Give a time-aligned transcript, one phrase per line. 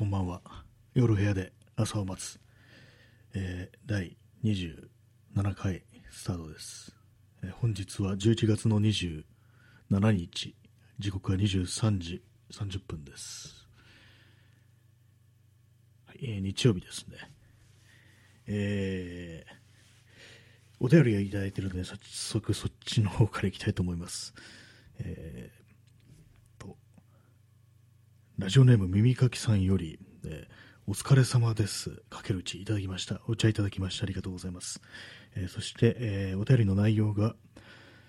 [0.00, 0.40] こんばんは。
[0.94, 2.40] 夜部屋で朝を待つ、
[3.34, 6.96] えー、第27回スタートです、
[7.42, 9.24] えー、本日は11月の27
[9.90, 10.54] 日、
[10.98, 13.68] 時刻は23時30分です。
[16.06, 17.16] はいえー、日曜日ですね。
[18.46, 19.54] えー、
[20.80, 24.32] お便りをいただいているので、早速そっちの方からいきたいと思います。
[24.98, 25.59] えー、
[28.40, 32.02] ラジオネーム耳かきさんより、えー、お疲れ様です。
[32.08, 33.20] かけるうちいただきました。
[33.28, 34.04] お茶いただきました。
[34.04, 34.80] ありがとうございます。
[35.36, 37.34] えー、そして、えー、お便りの内容が、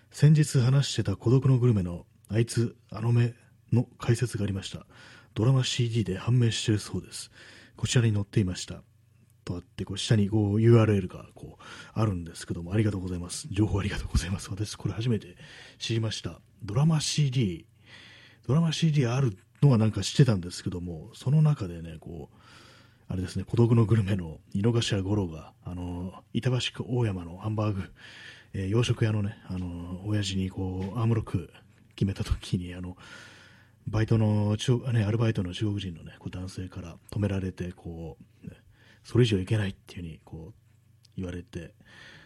[0.09, 3.33] 先日話してた孤独のグルメのあいつ、あの目
[3.73, 4.85] の解説がありました。
[5.33, 7.29] ドラマ CD で判明してるそうです。
[7.75, 8.83] こちらに載っていました。
[9.43, 13.49] とあって、こう下にこう URL がこうあるんですけども、ありがとうございます。
[13.51, 14.49] 情報ありがとうございます。
[14.49, 15.35] 私、これ初めて
[15.77, 16.39] 知りました。
[16.63, 17.65] ドラマ CD、
[18.47, 22.35] ドラマ CD あるのはなんか知ってたんですけども、その中でね、こう、
[23.07, 27.83] あれですね、孤独のグルメの井の頭五郎が、あの、板橋区大山のハンバーグ、
[28.53, 31.51] えー、洋食屋のね、あの、親父にこう、アームロック
[31.95, 32.97] 決めた時に、あの、
[33.87, 38.55] バイトの中、ね、アルバイトの中国人のね、こう男性から止められて、こう、ね、
[39.03, 40.53] それ以上いけないっていうふうに、こう、
[41.17, 41.73] 言われて、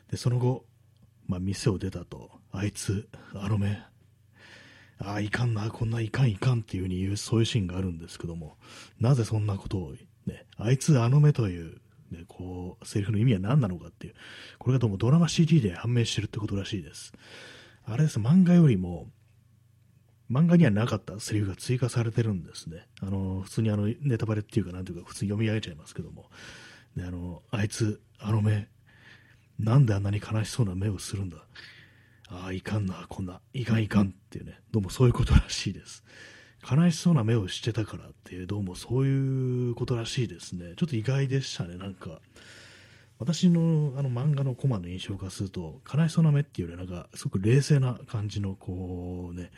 [0.10, 0.66] で、その後、
[1.28, 3.82] まあ、店を出たと、あいつ、あの目、
[5.00, 8.58] ああ、いかんな、こんないかんいかんっていうふうに言う、そういうシーンがあるんですけども、
[9.00, 9.94] なぜそんなことを、
[10.26, 14.14] ね、あいつ、あの目という、ね、こう、セリフの意味は何なのかっていう、
[14.58, 17.14] これがどうもドラマ CD で判明してるってことらしいです。
[17.84, 19.10] あれです、漫画よりも、
[20.32, 22.88] 漫画にはなかったセリフが追加されてるんですね。
[23.02, 26.30] あの、普通にあの、ネタバレっていうか、なんていうか、普通に読み上げちゃいますけども、
[26.96, 28.68] で、あの、あいつ、あの目、
[29.60, 31.38] なんであんなに悲しそうな目をするんだ？
[32.30, 36.04] ああ、いかんな、こんな、いかんいかんっていうね、どうもそういうことらしいです。
[36.70, 40.74] 悲しそうな目をしてたからっていう、どうもそういうことらしいですね。
[40.76, 42.22] ちょっと意外でしたね、なんか。
[43.18, 49.52] 私のあの漫画のコマの印象化すると、悲しそうな目っていうよりなんか、すごく冷静な感じの、こうね、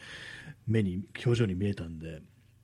[0.68, 2.22] 目に、表情に見えたんで、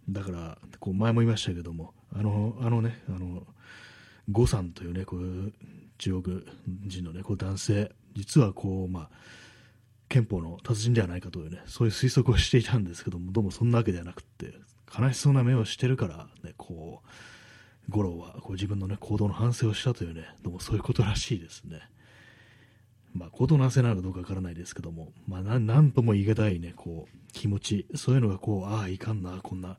[0.10, 3.48] だから、こう前も言いましたけども、あの、あのね、あの、
[4.32, 5.54] 呉さんというね、こう、
[5.98, 6.44] 中国
[6.86, 9.10] 人のね、こう男性、実はこう、まあ、
[10.14, 14.54] 憲法の達人ではないかというね、そういう推測をしていたんですけども、どうもそんなわけではなくて、
[14.96, 17.08] 悲しそうな目をしてるから、ね、こう、
[17.90, 21.82] 五郎はこう自分の、ね、行動の反省をしたというね、どうもそういうことらしいですね。
[23.16, 29.78] まあ、行動の反省なのかどうかわからないですけども、まあ、なんとも言い難いね、こう、気持ち、そういうのがこう、ああ、いかんな、こんな、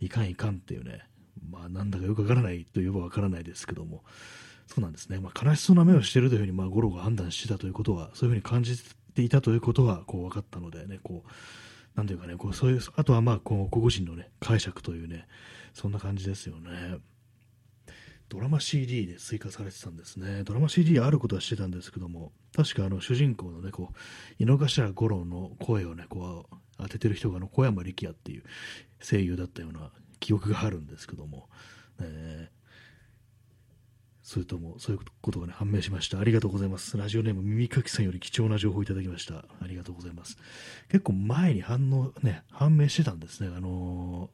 [0.00, 1.04] いかんいかんっていうね、
[1.48, 4.02] まあ、なんだかよくわからないといえばわからないですけども、
[4.66, 8.76] そうなんですね、まあ、悲しそうな目をしているというふうに、まあ、五郎が判断してたということは、そういうふうに感じ
[9.10, 11.30] ていたということは、こう、分かったのでね、こう、
[11.96, 15.26] なんていうかね、こう、そういう、あとはまあ、こう、個々人のね、解釈というね、
[15.74, 16.98] そんな感じですよね。
[18.28, 20.44] ドラマ CD で追加されてたんですね。
[20.44, 28.44] ドラマ CD あることはしてたんですけども、確かあの主人公のね、こう、井の頭五郎の声をね、こう、当ててる人があの小山力也っていう
[29.02, 31.48] 声優だったような記憶があるんですけども、
[32.00, 32.59] えー、
[34.30, 36.20] それともそういうことが、ね、判明しました。
[36.20, 36.96] ありがとうございます。
[36.96, 39.44] ラジオネーム耳かきさんより貴重な情報をいただきました。
[39.60, 40.38] ありがとうございます。
[40.88, 43.52] 結構前に反応、ね、判明してたんですね。
[43.52, 44.30] あの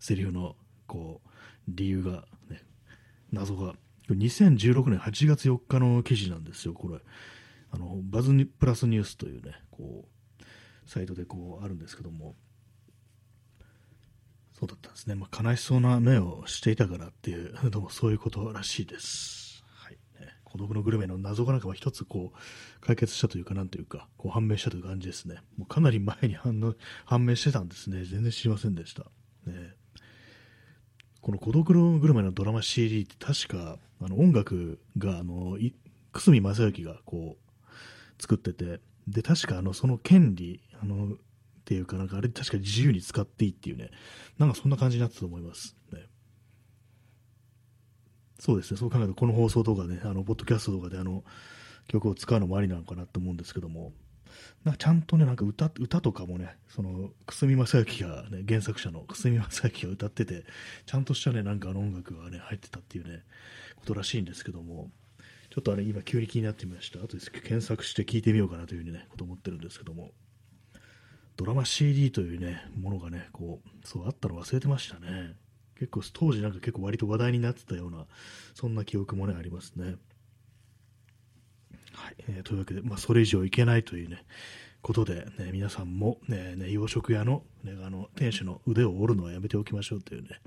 [0.00, 0.54] ー、セリフの、
[0.86, 1.28] こう、
[1.66, 2.62] 理由が、ね、
[3.32, 3.74] 謎が。
[4.08, 7.00] 2016年8月4日の記事なんですよ、これ。
[7.72, 10.44] あの、バズプラスニュースというね、こう、
[10.88, 12.36] サイトでこうあるんですけども、
[14.58, 15.14] そうだったんですね。
[15.14, 19.62] まあ、悲しそうな目をしていたからっていう、 どうもそういうことらしいです。
[19.68, 19.98] はい。
[20.20, 25.36] ね、孤独のグルメの謎がなんか一つこう、解決したというか、なんというか、こう判明したという感じですね。
[25.56, 26.74] もうかなり前に反応
[27.04, 28.04] 判明してたんですね。
[28.04, 29.04] 全然知りませんでした。
[29.46, 29.76] ね。
[31.20, 35.56] この孤独のグルメのドラマ CD って確か、あの音楽が、あの、
[36.12, 41.16] 久住正幸がこう、作ってて、で、確かあの、その権利、あの、
[41.68, 43.90] っていうか、なんかあれ確かに自由に使っていいっていうね、
[44.38, 45.76] なんかそんな感じになったと思います。
[45.92, 46.06] ね、
[48.38, 51.24] そうですね、そう考えると、この放送とかね、あの、ポッドキャストとかであの、
[51.86, 53.92] 曲を使うのもありなのかなと思うんですけども、
[54.64, 60.46] なんかちゃんとね、なんか歌歌とかもね、その、久住正幸がね、原作者の久住正幸が歌ってて、
[60.86, 63.24] ちゃんとしたね、なんかあの音楽がね、入ってたっていうね、
[63.76, 64.90] ことらしいんですけども、
[65.50, 67.04] ちょっとあれ、今急に気になってみました。
[67.04, 70.12] あとで検索して聞いてみようかなというふうにね、こと思ってるんですけども、
[71.38, 75.36] ドラマ CD というね、ものがね、こう、そうあったの忘れてましたね。
[75.78, 78.06] 結構、当時なんか結構割と話題になってたような、
[78.54, 79.94] そんな記憶もね、ありますね。
[81.92, 84.24] はい、えー、というわけで、まあ、それ以上いけないというね、
[84.82, 90.40] ことで、ね、皆さんも、ね、ね、洋食屋の,、ね、あの店主の腕を折るのはやめておきましょうというね、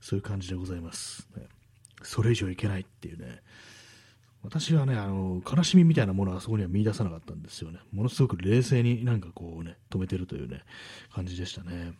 [0.00, 1.28] そういう感じでございます。
[1.36, 1.48] ね、
[2.02, 3.42] それ以上いけないっていうね、
[4.42, 7.80] 私はね、あの、悲しみみたいなものはそこには見出さなかったんですよね。
[7.92, 10.62] ものすごく冷静になんかこうね、止めてるというね、
[11.12, 11.92] 感じでしたね。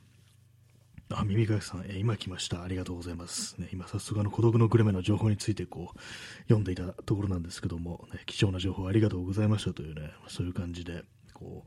[1.10, 2.62] あ、耳かきさん、え今来ました。
[2.62, 3.58] ありがとうございます。
[3.58, 5.98] ね、今、早速、あの、孤独のグルメの情報について、こう、
[6.42, 11.64] 読んでいたところなんですけども、ね、貴重な情報ありがとうございましたというね、そういう感じで、こ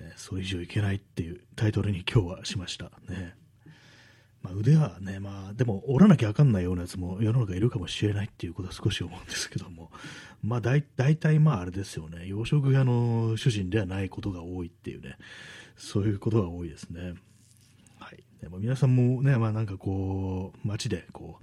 [0.00, 2.92] う、ね、それ以上いけないっていうタイトルに今日はしました。
[3.08, 3.34] ね。
[4.42, 9.90] まあ、腕はね、まあ、でも、折らなきゃあかんないようなやつも世の中いるかもしれないっていうことは少し思うんですけども、
[10.42, 15.16] まあ、大体、まあ、あれですよね、洋食屋の主人ではないことが多いっていうね、
[15.76, 17.14] そういうことが多いですね。
[17.98, 21.40] はいでも皆さんもね、まあなんかこう、街でこ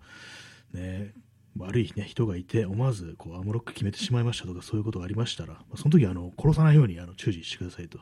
[0.73, 1.13] う、ね、
[1.57, 7.99] 悪い、ね、人がいて、思わずこうアムロック決めてしまいましたとか、そういうことがありましたら、まあ、その時はあの殺さないようにあの注意してくださいと。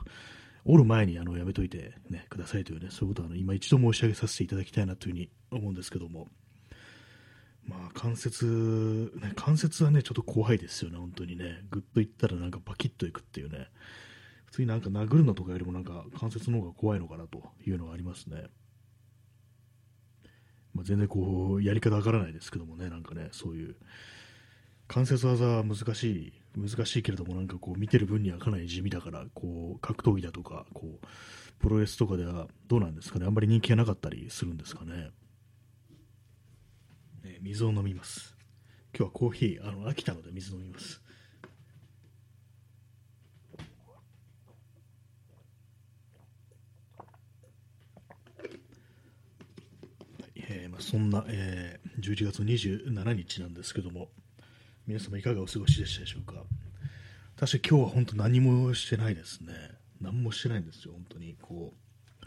[0.65, 6.27] おる前にあのやめといて、ね、くださいというね、そういうことはあの今一度申し上げさせていただきたいなというふうに思うんですけども、
[7.63, 11.61] まあ関節、ね、関節はね、ちょっと怖いですよね、本当にね。
[11.69, 13.67] ぐっといったらなんかバキッといくっていうね。
[14.45, 18.45] 普通になんか殴るのとかよりもなんか関節の方が怖いのかなというのはありますね。
[20.73, 23.75] まあ、全然こうやり方わからないですけどもね、なんかね、そういう
[24.87, 31.05] 関節技は難しい、難しいけれども、なんかこう見てる分にはかなり地味だから、こう格闘技だとか、こう
[31.59, 35.11] プロレスとかではどうなんですかね、あんまり人気がなかったりするんですかね。
[37.23, 38.35] ね水を飲みます。
[38.97, 41.01] 今日はコーヒー、あの飽きたので水飲みます。
[50.47, 54.09] えー、まあ、そんな、えー、11月27日なんですけども、
[54.87, 56.43] 皆様いかがお過ごしでしたでしょうか？
[57.39, 59.51] 確か今日は本当何もしてないですね。
[59.99, 61.35] 何もしてないんですよ、本当に。
[61.41, 61.73] こ
[62.21, 62.25] う、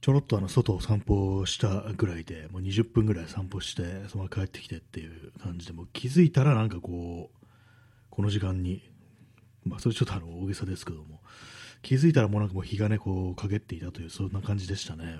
[0.00, 7.46] ちょろっとあの外を散歩したぐらいで、もう20分ぐらい散歩して、そのまま帰ってきてっていう感じで、も気づいたらなんかこう、
[8.08, 8.88] この時間に、
[9.64, 11.20] まあそれちょっとあの大げさですけども、
[11.82, 15.18] 気づいたらもうなんかもう日がね、こう陰っていたという、そんな感じでしたね。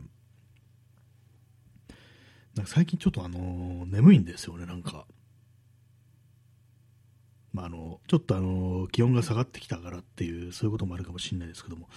[2.58, 5.06] なんか最近ちょっとあのー、眠いんですよね、なんか。
[7.52, 11.88] まあ、あのちょっとあの気温が下がってきたからっていうそういうこともあるかもしれないですけども。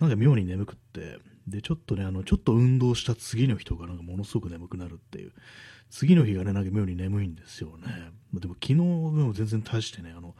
[0.00, 5.32] なんか妙に眠くってでちょっとねあのちょっと運動した次の日とかなんかものすごく眠くなるっていう。
[5.90, 8.10] 次の日がねなんか妙に眠いんですよね。
[8.32, 10.34] までも昨日でも全然大してねあの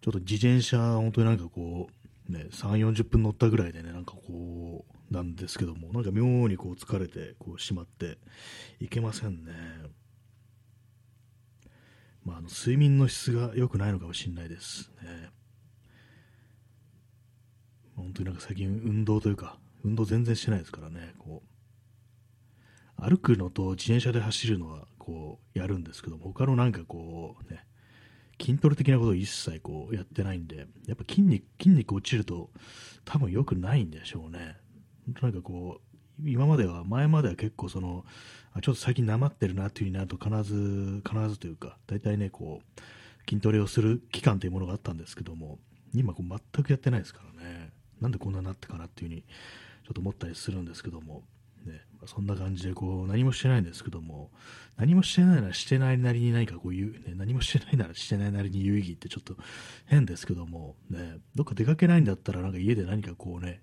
[0.00, 1.88] ちょっと自転車本当になんかこ
[2.30, 8.18] うね3 40分乗ったぐらいでねなんかこうなんですけども、なんか妙にこう疲れてこうしまって
[8.80, 9.52] いけませんね。
[12.24, 15.30] まあ、あの睡眠の質が良くないのかもしれないですね。
[17.94, 21.42] 本当になんか最近運動というか、運動全然してないですからね、こ
[22.98, 27.64] う、歩くのと自転車で走るのはこうやるんですけども、他のなんかこうね、
[28.40, 32.50] 筋トレ的なことを一切こうやってないんで、やっぱ筋肉、筋肉落ちると
[33.04, 34.56] 多分良くないんでしょうね。
[35.22, 38.04] なんかこう、今までは、前までは結構その、
[38.62, 42.80] ちょっと最近なまってるなっていうふうになると必ず、必ずというか、大体ね、こう、
[43.28, 45.58] 筋トレをする期間というものがあったんですけども、
[45.92, 51.24] 今こう全くやってないですからね、なんでこんなになってかなっていうふうに、ちょっと思ったりするんですけども、
[51.64, 54.30] ね、そんな感じでこう何もしてないんですけども、
[54.76, 59.36] 何もしてないならしてないなりに何かこう言う、ね、何もしてないならしてないなりに有意義ってちょっと
[59.86, 63.60] 変ですけども、ね、どっか出かけないんだったらなんか家で何かこうね、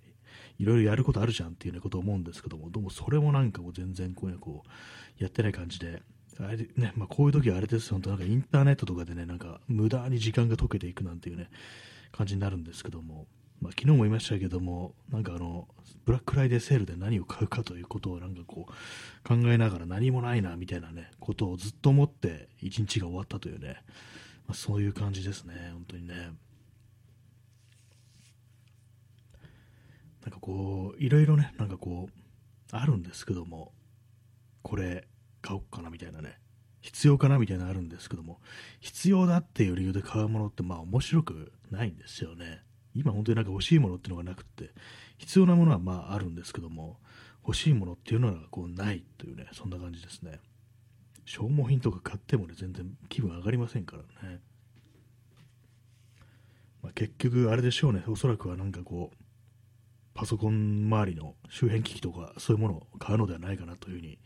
[0.59, 6.01] いろいろやることあるじゃんっていう、ね、ことを思うんですけども、どうもそれもなんかこう全然こう,、ね、こうやってない感じで、
[6.39, 11.49] あれねまあ、こういう時はあれですよ、本当なんかインターネットとかでね、なんか無駄に時間が解けていくなんていうね、
[12.11, 13.27] 感じになるんですけども、
[13.61, 15.67] まあ、昨日も言いましたけども、なんかあの、
[16.05, 23.77] ブラックフライデーセールで何を買うかということをなんかこう、考えながら何もないな、みたいなね、ことをずっと思って一日が終わったというね、
[24.47, 26.31] まあ、そういう感じですね、本当にね。
[30.23, 32.13] なんかこう、いろいろね、なんかこう、
[32.71, 33.73] あるんですけども、
[34.61, 35.07] これ
[35.41, 36.39] 買おうかなみたいなね、
[36.81, 38.39] 必要かなみたいなのあるんですけども、
[38.79, 42.63] 必要だっていう理由で買うものってまあ面白くないんですよね。
[42.95, 44.71] 今本当になんか欲しいものっていうのがなくって、
[45.17, 46.99] 必要なものはまああるんですけども、
[47.45, 50.39] 欲しいものっていうのはこうないというね、そんな感じですね。
[51.25, 54.39] 消耗品とか買ってもね、全然気分上がりませんからね。
[56.81, 59.22] まあ、結局あれでしょうね、おそらくはなんかこう、
[60.13, 64.19] パソコン周りの周辺機器とかそういうものを買うのではないかなというふうに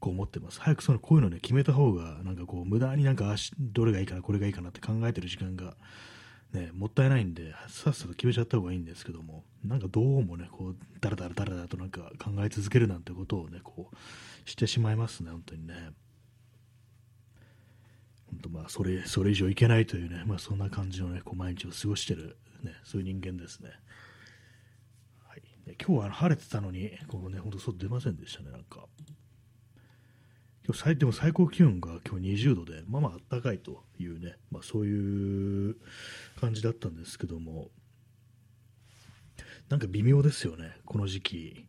[0.00, 0.60] こう思ってます。
[0.60, 5.74] 早くそのこういうのね決めた方がなんかこう無駄になんかどれがいいかなこれがいいかなって考えてる時間が
[6.54, 15.74] ね、もったいないんで、さっさと決めちゃった方がいいんですけども、なんかどうもね、こう、だらだらだらだらとなんか考え続けるなんてことをね、こう、してしまいますね、本当にね。
[18.30, 23.70] 本当まあ、それ、それ以上いけないというね、まあそんな感じのね、こう毎日を過ごしてる、ね、そういう人間ですね。
[25.66, 28.86] 今日は晴れてたのに、こうね、本当外出ませんでしたね、なんか。
[30.66, 35.76] 今日最でも最高気温が今日20度で、まあまあ暖かいというね、まあ、そういう
[36.40, 37.68] 感じだったんですけども、
[39.68, 41.66] なんか微妙ですよね、この時期。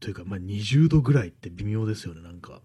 [0.00, 2.62] というか、まあ、20度ぐらいって微妙ですよね、なんか。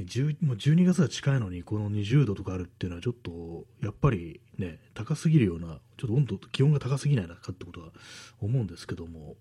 [0.00, 7.92] 10もう12月が近いのに、この20度とかあるっていうのは、ちょっと、やっぱりね、高すぎるような、ちょっと温度、気温が高すぎないのかってことは
[8.40, 9.36] 思うんですけども、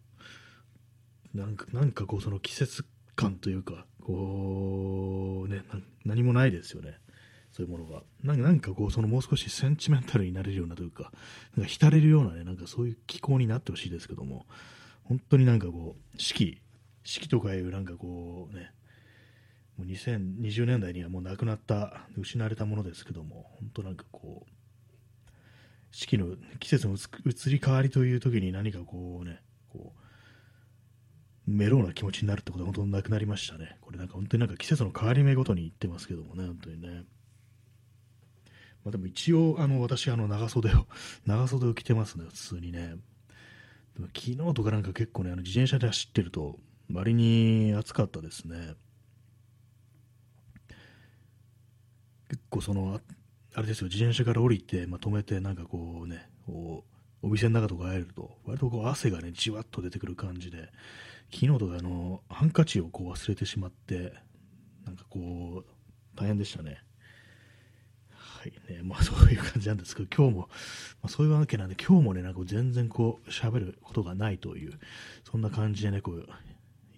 [1.33, 5.63] なんか、なんかこう、その季節感というか、こう、ね、
[6.05, 7.00] 何もないですよね。
[7.51, 8.03] そういうものが。
[8.24, 11.12] なんかこう、そのもう少しセンチメンタルになれるようなというか、
[11.55, 14.45] なんか浸れるようなね、なんかそういう気候になってほしいですけども、
[15.03, 16.62] 本当になんかこう、四季、
[17.03, 18.72] 四季とかいうなんかこうね、
[19.77, 24.51] もう2020年代にはもうなくなった、失われたものですけども、本当なんかこう、
[25.91, 29.99] 四季の季節の移り変わりという時に何かこうね、こう、
[31.45, 33.77] メローな気持ちになるってことは本当になくなりましたね。
[33.81, 37.03] これなんか本当になんか季節の変わり目ごとに言ってますけどもね、本当にね。
[38.83, 40.87] まあ、でも一応、あの、私、あの、長袖を、
[41.25, 42.95] 長袖を着てますね、普通にね。
[43.95, 46.59] でも昨日とかなんか結構ね、あの自転車で走ってると、
[46.91, 48.75] 割に暑かったですね。
[52.33, 52.99] 結構その、
[53.53, 56.83] あれですよ、自転車から降りて、まあ、止めて、なんかこうね、こ
[57.21, 60.69] うお店の中とか入ると、割とこう汗がね、じわっと出てくる感じで、
[61.31, 64.13] 昨日とかあのハンカチをこう忘れてしまって
[64.85, 65.65] なんかこう
[66.15, 66.77] 大変でしたね。
[68.11, 70.47] はいねまあ、そういう感じなんですけど今日も、ま
[71.03, 74.73] あ、そういうわけなんで今日もねなんか全然こう喋ることがないという
[75.23, 76.27] そんな感じでねこう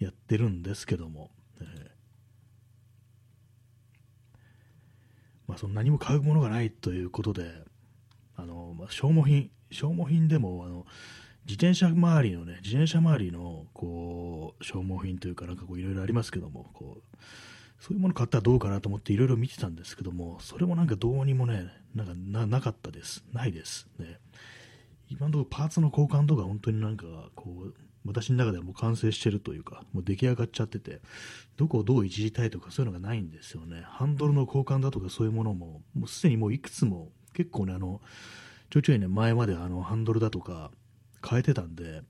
[0.00, 1.95] やってるんですけども、えー
[5.46, 7.50] まあ、その何も買うものがないということで
[8.36, 10.86] あの、まあ、消耗品消耗品でもあの
[11.46, 17.16] 自転車周りのね、自転車周りの、こう、消耗品というか、なんかこう、いろいろありますけども、こう、
[17.78, 23.24] そういうもの買ったらどうかなと思っていろいろ見てたんですけども、それもなんかどうにもね、なんかななかったです。
[23.32, 23.86] ないです。
[23.98, 24.18] ね。
[25.08, 27.74] 今のところパーツの交換とか本当になんか、こう、
[28.06, 31.00] 私の中ではもう完成してるというか、もう出来上がっちゃってて、
[31.56, 33.82] どこをどういじりたいとかそういうのがないんですよね。
[33.86, 38.00] ハンドルの交換だとかそういうものも、もうすでにもういくつも、結構ね、あの、
[38.70, 40.70] ちょいちょいね、前まであの、ハンドルだとか、
[41.28, 42.02] 変えてたんで、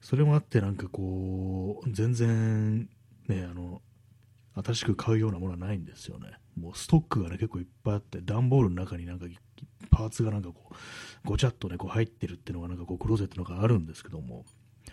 [0.00, 2.88] それもあってなんかこう、全然
[3.28, 3.82] ね、あの、
[4.54, 6.32] 新しく買うようなものはないんですよね。
[6.58, 9.26] もうストックがね、結構いっぱいあって、段ボールの中になんか
[9.90, 10.74] パーツがなんかこう、
[11.24, 14.44] ごちゃっとね、こう入ってるっていうのがなんかこう、クローゼットの中あるんですけども、
[14.86, 14.92] だ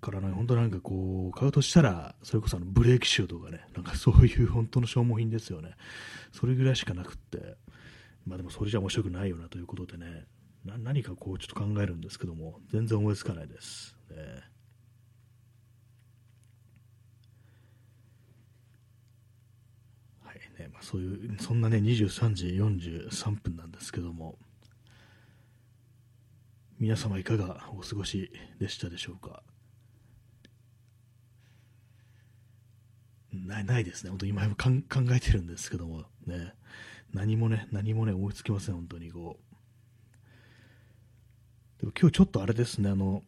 [0.00, 5.76] からね、本当なんかこう、買うとしたら、それこそあのブレーキシューとかね、なんかそういう本当の消耗品ですよね。
[6.32, 7.56] それぐらいしかなくって、
[8.26, 10.26] まあでもそれじゃ面白くないよなということでね、
[10.64, 14.16] 何かこうちょっと考えるんですけども全然思いつかないです、ね、
[20.24, 20.62] はい。
[20.62, 24.38] ねまあ、そういうそんなね23時43分なんですけども。
[26.82, 29.44] 皆様いかがお過ごしでしたでしょうか？
[33.32, 34.72] ないないですね、本当に今考
[35.12, 36.54] えてるんですけども、ね、
[37.14, 39.38] 何もね、何もね、思いつきません、本当にこ
[41.78, 41.80] う。
[41.82, 43.22] でも今日ちょっとあれですね、あの、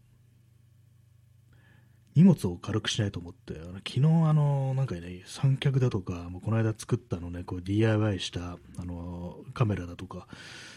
[2.17, 10.27] 荷物を軽くしないと思って、あの昨日あの、なんかね、三脚だとか、もうこの間作ったのね、こう DIY したあのカメラだとか、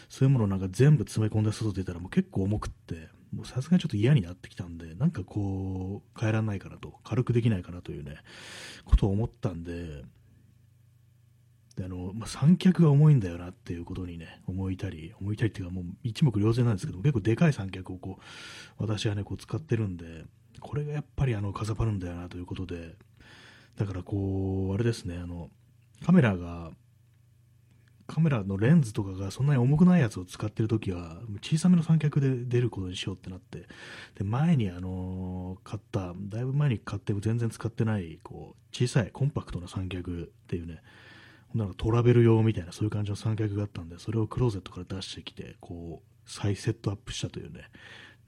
[0.08, 8.16] そういうものをなんか全部詰め込んで外出たらもう結構重くって、もうさすがにちょっと嫌になってきたんで、なんかこう、変えらないかなと、軽くできないかなというね、
[8.84, 10.02] ことを思ったんで、
[11.76, 18.22] であのまあ、三脚が重いんだよなっていうことにね、思いたり、思いたりっていうか、もう一目瞭然なんですけど、結構でかい三脚をこう、
[18.78, 20.24] 私はね、こう使ってるんで、
[20.60, 22.96] これがやっぱりあの、かさばるんだよなということで、
[23.76, 25.50] だからこう、あれですね、あの、
[26.04, 26.72] カメラが、
[28.08, 33.68] カメラのレンズとかがそんなに重くないやつを使ってるときは、小さめの三脚で出ることにしようってなって、
[34.16, 40.82] で、前にあの、買った、だいぶ前に買って全然使ってない、こう、小さいコンパクトな三脚っていうね、
[41.54, 47.70] なんかトラベル用みたいなそういう感じの三脚があったんでそれをクローゼットから出してきてこう再セットアップしたというね。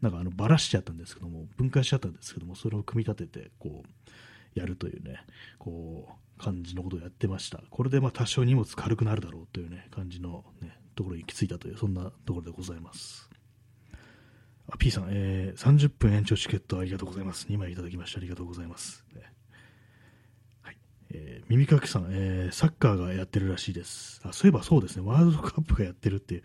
[0.01, 5.21] なんかあのバラしちゃったんですけども分解しちゃったんですけどもそれを組み立ててこうやるというね。
[5.59, 13.31] こう感じのことをやってましたこれでまあ多少荷物軽くなるだろうというね感じのねところに行き着いたという、そんなところでございます。
[14.71, 17.47] あ、P さん、えー、30分延長チケットありがとうございます。
[17.49, 19.05] 2枚いただきましてありがとうございます。
[19.15, 19.23] ね
[20.63, 20.77] はい
[21.13, 24.21] えー、耳かきさん、えー、サッカーがやってるらしいです。
[24.25, 26.43] あそういえばそうですね、ワールドカップがやってるっていう、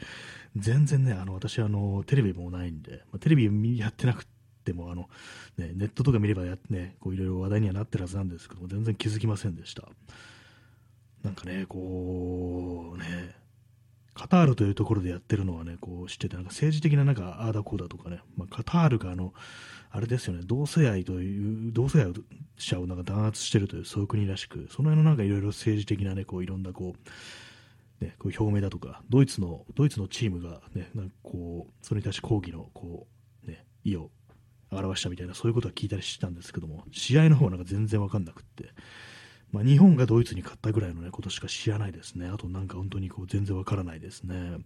[0.56, 4.35] 全然ね、あの私あの、テレビもないんで、まあ、テレビやってなくて
[4.74, 5.10] もあの、
[5.58, 9.84] ね、ネットとか見ればや、ね、こういろいろ話題にはなってるはずなんですけども、全然気づきませんでした。
[11.24, 13.36] なんかね、こう、ね、
[14.16, 19.34] カタールというところでやってるのはね、こう知ってて、なんか政治的ななんかああだこうだとかね、まあ、カタールがあの、
[19.92, 22.14] あれですよね、同性愛という、同性愛
[22.58, 26.96] 者をなんか弾圧してるという、そういう国らしく、その辺のなんかいろいろ政治的なね、こういろんなこ
[28.02, 33.08] う、ね、こう表明だとか、ドイツの、ドイツのチームがね、なんかこう、それに対して抗議の、こ
[33.46, 34.12] う、ね、意を
[34.78, 38.70] 表したみたいな、そういうことは聞いたりしてたんですけども、試合の方はなんか全然わかんなくって、
[39.52, 42.28] まあ、日本がドイツに勝ったぐらいの、ね、ことしか知らないですね。
[42.28, 44.58] あとなんか本当にこう全然わからないですね。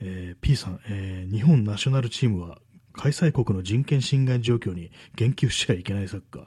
[0.00, 2.58] えー、P さん、えー、日本ナショナルチームは
[2.94, 6.44] 開催国の人権侵害状況に言及しちゃいけないサッカー。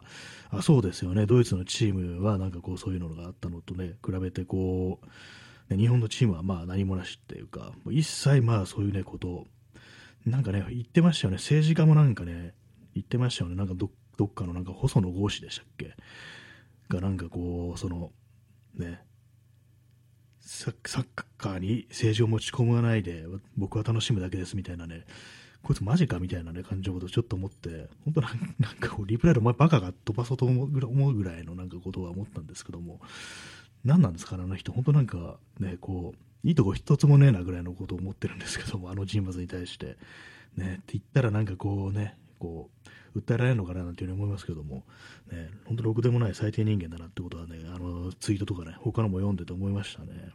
[0.50, 1.26] あそうですよね。
[1.26, 5.00] ドイツのチームはなんかこうそういうのがあったのとね、比べてこ
[5.70, 9.48] う、日本のチームはまあ何もなしっていうか、一切まあそういうね、ことを、
[10.30, 11.38] なんかね、言ってましたよね。
[11.38, 12.54] 政治家もなんかね、
[12.94, 13.56] 言ってましたよね。
[13.56, 13.88] なんかど
[14.26, 15.96] っかのなんか細野豪志でしたっけ？
[16.90, 18.12] がなんかこう、その、
[18.76, 19.02] ね、
[20.40, 21.06] サッ
[21.38, 25.06] カーに政治を持ち込まないで、僕は楽しむだけですみたいなね、
[25.64, 30.68] こいつマジかみたいなね、感情のことをちょっと思って、本当なんかこう、リプライでお前バカが飛ばそうと思う
[31.14, 33.00] ぐらいのなんかことは思ったんですけども、
[33.86, 39.98] 何なんですかね、あの人、本当なんかね、こう、いいとこ一つもねえなぐらいのことを思ってるんですけども、あの人物に対して。
[40.58, 42.70] ね、って言ったらなんかこうね、こ
[43.16, 44.84] う、訴えられるのかななんていうふうに思いますけども、
[45.32, 50.32] ね、本当ろくでもない最低人間だなってことはね、あのツイートとかね、他のも読んでて思いましたね。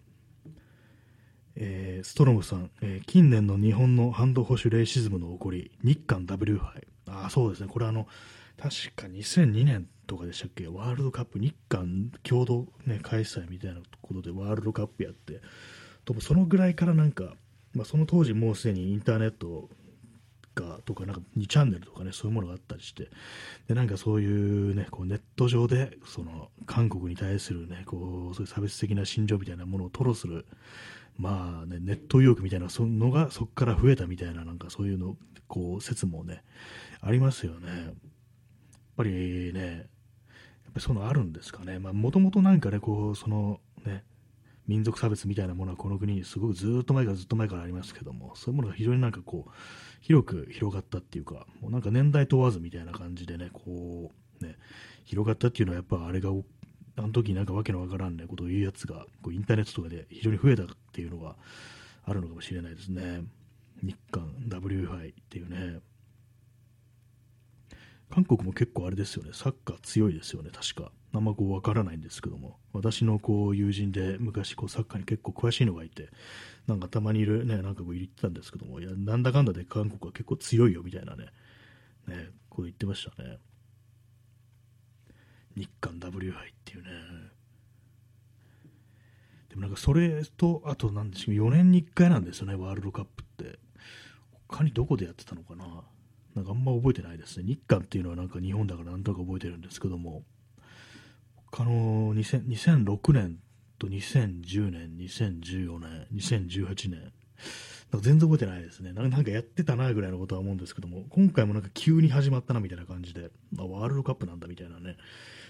[1.55, 6.87] えー、ストロムさん、えー、近年の日本のハンド保守レイシズムの起こり、日韓 W 杯。
[7.09, 8.07] ああそうですね、これあの、
[8.57, 15.41] 確か2002年とかでしたっけ、ワールドカップ、日韓共同、ね、開催みたいなことでワールドカップやって、
[16.05, 17.35] とそのぐらいからなんか、
[17.75, 19.69] まあ、その当時もうすでにインターネット
[20.55, 23.09] カとかなんか2チャンネルとかねそういうものがあったりして
[23.69, 30.47] でなんかそういうねこうネット上でその韓国に対するねこうそういう差別的な心情みたいなものを吐露する
[31.19, 35.17] まあねネット意欲みたいなそのがそこから増えたみたいななんかそういうの
[35.49, 36.43] こう説もね
[37.01, 37.69] ありますよね。
[37.69, 37.95] やっ
[38.97, 41.79] ぱりねやっぱそういうのあるんですかね。
[41.79, 44.05] もともとなんかねこうそのね
[44.67, 49.51] 民族差別みたいなものはこの国にすごくずっと前からずっと前からありますけどもそういうものが非常になんかこう
[50.03, 54.57] 広く広がったっていうか、もうなんか年代問わずみたいな感じでね、こう、ね、
[55.05, 56.31] 広がったっていうのはやっぱあれが、
[56.97, 61.37] あの時なんかわけのわからんねことを言うやつが、こうインターネットとかで非常に増えたっていうのが
[62.05, 63.23] あるのかもしれないですね。
[63.81, 65.81] 日韓 W 杯っていうね。
[68.11, 70.91] 韓国も結構あれですよね、サッカー強いですよね、確か。
[71.15, 76.09] あんまこう分からないんですけども、私のこう友人で昔こうサッカーに結構詳しいのがいて、
[76.67, 81.27] なんかたまにいる、ね、なんかこう言ってたんですけども、いや、なんだかんだで韓国は結構強いよみたいなね、
[82.07, 83.39] ね、こう言ってましたね。
[85.55, 86.91] 日韓 W 杯っていうね。
[89.51, 93.59] でもなんかそれと、あとなんでしょう、4年に1回なんですよね、ワールドカップって。
[94.49, 95.65] 他にどこでやってたのかな
[96.35, 97.45] なんかあんま覚えてないですね。
[97.45, 100.23] 日韓っていうのはなんか日本だからなんとか覚えてるんですけども、
[101.53, 103.37] 他の2006年
[103.79, 107.01] と2010年、2014年、2018年、
[107.93, 109.03] なんか全然覚えてないですねな。
[109.03, 114.97] んかやってたなぐらいのことは思うんですけども、今回もなんか急に始まったなみたいな感じで、あ、ワールドカップなんだみたいなね、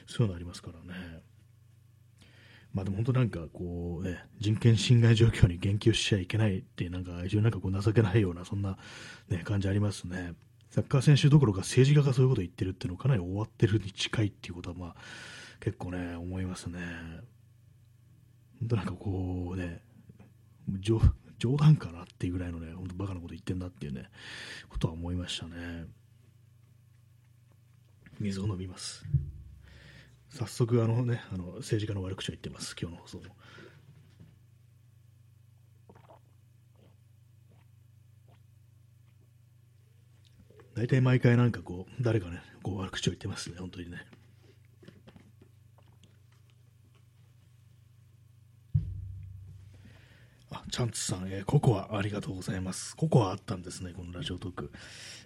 [0.09, 1.23] そういうのありますからね。
[2.75, 8.77] まあでも本当なんかこうね、人権侵害状況に言及しちゃいけないっていう、なんか非常になんかこう情けないような、そんな、
[9.29, 10.35] ね、感じありますね。
[10.71, 14.95] サッカー選手どころか政治家がそういうことを言ってるっていうのはかなり終わってるに近いっていうことは、まあ、
[15.63, 16.81] 結構ね、思いますね。
[18.59, 19.81] 本当なんかこうね、
[20.81, 21.01] 冗
[21.57, 24.11] 談かなっていうぐらいのね、本当バカなこと言ってんだっていうね、
[24.69, 25.87] ことは思いましたね。
[28.19, 29.05] 水を飲みます。
[30.31, 33.25] 早速、あのね、あの政治家の悪口を言ってます、今日の放送も。
[40.75, 44.12] 大体毎回なんかこう、誰かね、こう悪口を言ってますね、本当にね。
[50.53, 52.95] あ、チャンツさん、えー、ココアありがとうございます。
[52.95, 54.71] ココアあったんですね、このラジオトーク。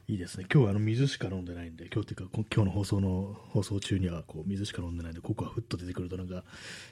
[0.07, 0.47] いいですね。
[0.53, 6.45] 今日はあの水しか飲んでないんで、今日っていうか、今日の放送の放送中にはこう水しか飲んでないんで、ココアふっと出てくるとなんか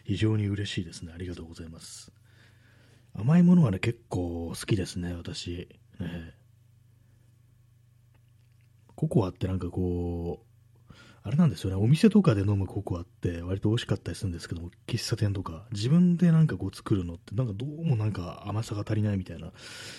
[0.05, 1.13] 非常に嬉しいですね。
[1.15, 2.11] ありがとうございます。
[3.15, 5.69] 甘いものはね、結構好きですね、私。
[6.01, 6.35] ね、
[8.97, 10.44] ココアってなんかこう、
[11.27, 19.51] あれなんですよね、お店とかで飲むココアって割と美味しかったりするんですけども、喫茶店とか、自分でなんかこう作るのって、なんかどうもなんか甘さが足りないみたいな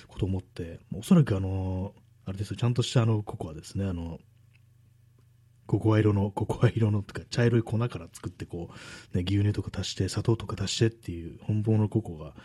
[0.07, 4.19] こと思って、おそらくあの、あれですよ、ちゃんとしたあのココアですね、あの、
[5.65, 8.69] ココア色の、ココア色のとか、茶色い粉から作って、こ
[9.11, 12.35] う、ね、牛乳とか足して、砂糖とか足してっていう本物のココアが、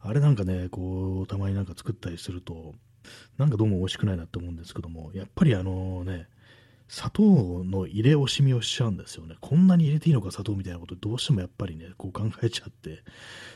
[0.00, 2.74] あれなんかね、こう、たまになんか作ったりすると、
[3.38, 6.26] なんかどうも美味しくないなって思うんですけども、やっぱりあのね、
[6.88, 9.36] 砂糖の入れ惜しみをしちゃうんですよね。
[9.40, 13.02] こんなに入れていいのか砂糖みたいなことどうしてもやっぱりね、こう考えちゃって、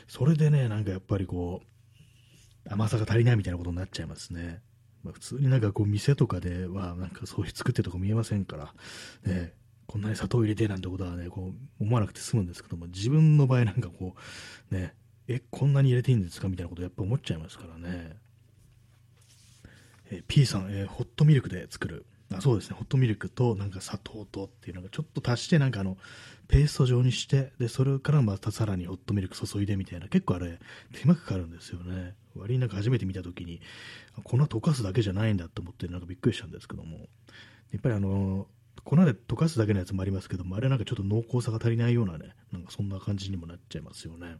[0.07, 4.61] それでね、なんかやっぱりこう、甘さが足りないみたいなことになっちゃいますね。
[5.03, 8.73] まあ、普通になんかこう店とかではなんかそういう作ってるとこ見えませんから、
[9.23, 9.53] ね、
[9.87, 14.15] こんなに砂糖入れてなんてことはね、こう思わなくて済むんですけども、自分の場合なんかこ
[14.71, 14.93] う、ね、
[15.27, 18.17] え、こんなに入れていいんですかみたいなことやっぱ思っちゃいますからね。
[20.11, 22.05] え P さん、えー、ホットミルクで作る。
[22.31, 25.97] あそうですね、ホットミルクとなんか砂糖とっていうのがちょっと足してなんかあの
[26.47, 30.59] ペースト状にしてでそれからまたさらにホットミルク注いでみたいな結構あれ
[30.93, 33.61] 手間かかるんですよね割になんか初めて見た時に
[34.23, 36.97] 粉溶かすだけじゃないんだと思ってなんかびっくりしたんですけども
[37.71, 38.47] やっぱりあの
[38.83, 44.37] 粉で溶かすだけのやつもありますけどもあれなんかちょっと濃厚さが足りないようなねなんかそんな感じにもなっちゃいますよね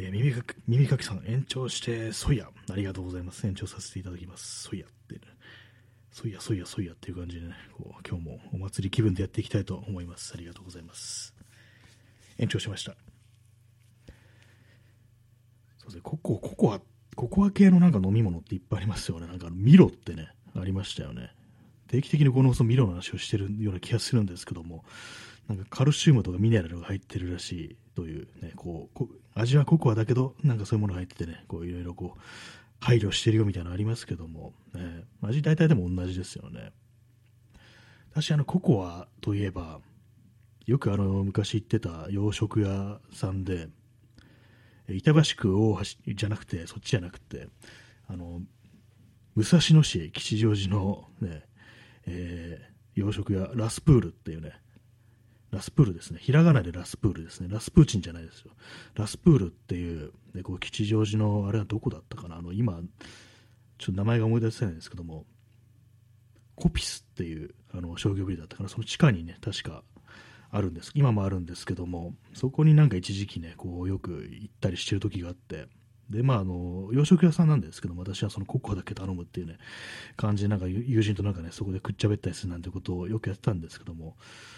[0.00, 2.48] えー、耳かき、耳かきさん、延長して、ソイヤ。
[2.70, 3.44] ありがとうございます。
[3.48, 4.62] 延長させていただきます。
[4.62, 4.86] ソイヤ
[6.16, 10.32] って、ね、ソイヤ、ソイヤ、ソイヤっていう感じでね、こう今日もお祭り気分でやっていきたいと思います。
[10.34, 11.34] ありがとうございます。
[12.38, 12.96] 延長しました。
[15.78, 16.80] そうですね、ココ、ココア、
[17.16, 19.26] ココア系のなんか飲み物っていっぱいありますよね。
[19.26, 21.32] なんかミロってね、ありましたよね。
[21.88, 24.84] 定期的にこの放送ミロの話をしてるような気がするんですけども、
[25.48, 32.20] なんかカルシウムとかミネラルが入ってるらしいというね、こう、味はココアだけど、なんかそういうものが入っててね、こういろいろこう、
[32.80, 36.72] 配慮してるよみたいなのありますけども、ね、味大体でも同じですよね。
[38.12, 39.80] 私、あの、ココアといえば、
[40.66, 43.68] よくあの、昔行ってた洋食屋さんで、
[44.88, 47.48] 板橋区大橋じゃなくて、そっちじゃなくて、
[48.06, 48.40] あの、
[49.34, 51.44] 武蔵野市吉祥寺のね、
[52.06, 54.52] えー、洋食屋ラスプールっていうね、
[55.50, 56.18] ラスプールですね。
[56.20, 57.48] ひらがなでラスプールですね。
[57.50, 58.50] ラスプーチンじゃないですよ。
[58.94, 62.36] ラスプールっていう、ね、こう吉祥寺の、あれはどこだったかな。
[62.36, 62.80] あの、今、
[63.78, 65.24] ちょっと名前が思い出せないんですけども、
[66.54, 68.68] コピスっていうあの商業ビルだったかな。
[68.68, 69.82] その地下にね、確か
[70.50, 70.90] あるんです。
[70.94, 75.68] 今もあるんですけども、そこになんか一時期ね、こうよく行ったりしてる時があって、
[76.10, 79.58] で、まあ、あの、洋食屋さんなんですけども、私はそのココアだけ頼むっていうね、
[80.16, 84.16] 感じで、なんか友人となんかね、そこでくっちゃべったりするなんてことをよくやってたんですけども、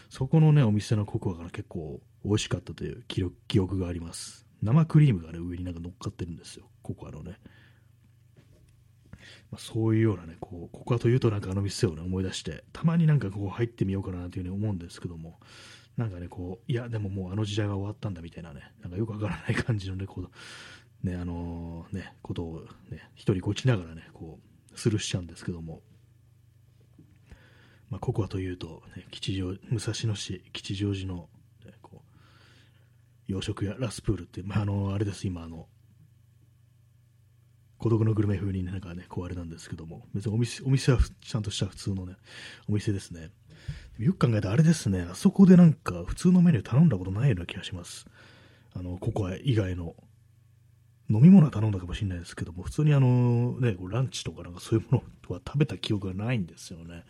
[0.08, 3.02] そこのね、お店のココアが結構美味しかったという
[3.48, 4.46] 記憶があります。
[4.62, 7.38] 生クリームがね、上になんか乗っかってるんですよ、ココアのね。
[9.50, 15.40] まあ、そういうようなね、こう、ココアというとなんかあの店をね、思い出して、たまになんかこう入ってみようかなというふうに思うんですけども、
[15.96, 20.30] なんかね、こう、いや、でももうあの時代が終わったんだみたいなね、なんかよくわからない感じのね、こう、
[21.02, 22.60] ね、あのー、ね、ことを
[22.90, 24.38] ね、一人ごちながらね、こ
[24.74, 25.80] う、スルーしちゃうんですけども、
[27.88, 31.28] まあ、ココアというと、ね、吉祥、武蔵野市吉祥寺の、
[31.64, 32.08] ね、こう、
[33.26, 35.68] 洋食屋ラスプールって、まあ、あの、あれです、今、あの、
[37.80, 42.16] 孤独のグルメ風になんかね、こうあれなんですけども、別にお店お店はちゃんとした普通のね、
[42.68, 43.30] お店ですね。
[43.98, 48.04] よく考えたらあれですね、あそこでなんか普通のメニュー頼んだことないような気がします。
[48.74, 49.94] あの、ココア以外の
[51.10, 57.04] 飲み物は頼んだかもしれないですけども、普通にあの、ね、ランチとかなんかそういうものは食べた記憶がないんですよね。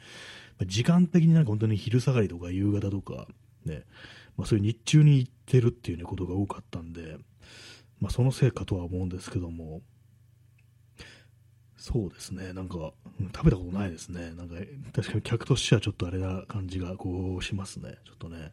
[0.66, 3.26] 時間的になんか本当に昼下がりとか夕方とか、
[3.64, 3.84] ね、
[4.36, 7.18] まあ、そういう日中に行ってるっていう、ね、ことが多かったんで、
[8.00, 9.82] まあ、そのせいかとは思うんですけども、
[11.76, 12.92] そうですね、なんか、
[13.34, 14.32] 食べたことないですね。
[14.34, 14.56] なんか、
[14.92, 17.96] 確かに客としてはちょっとあれな感じがこうしますね。
[18.04, 18.52] ちょっとね。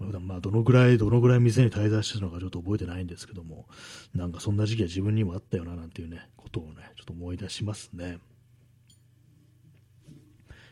[0.00, 3.66] まあどのぐらい、どのぐらい店に滞在してたのかちょっと覚えてないんですけども、
[4.14, 8.18] なんかそんな時期は自分にもあったよななんていうね、ことをね、ちょっと思い出しますね。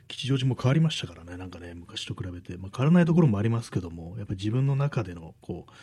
[0.08, 5.74] 吉祥寺も変わりましたからね、なんかね、昔と比べて、まあ、変わらないところもありますけども、やっぱり自分の中での、こう、ま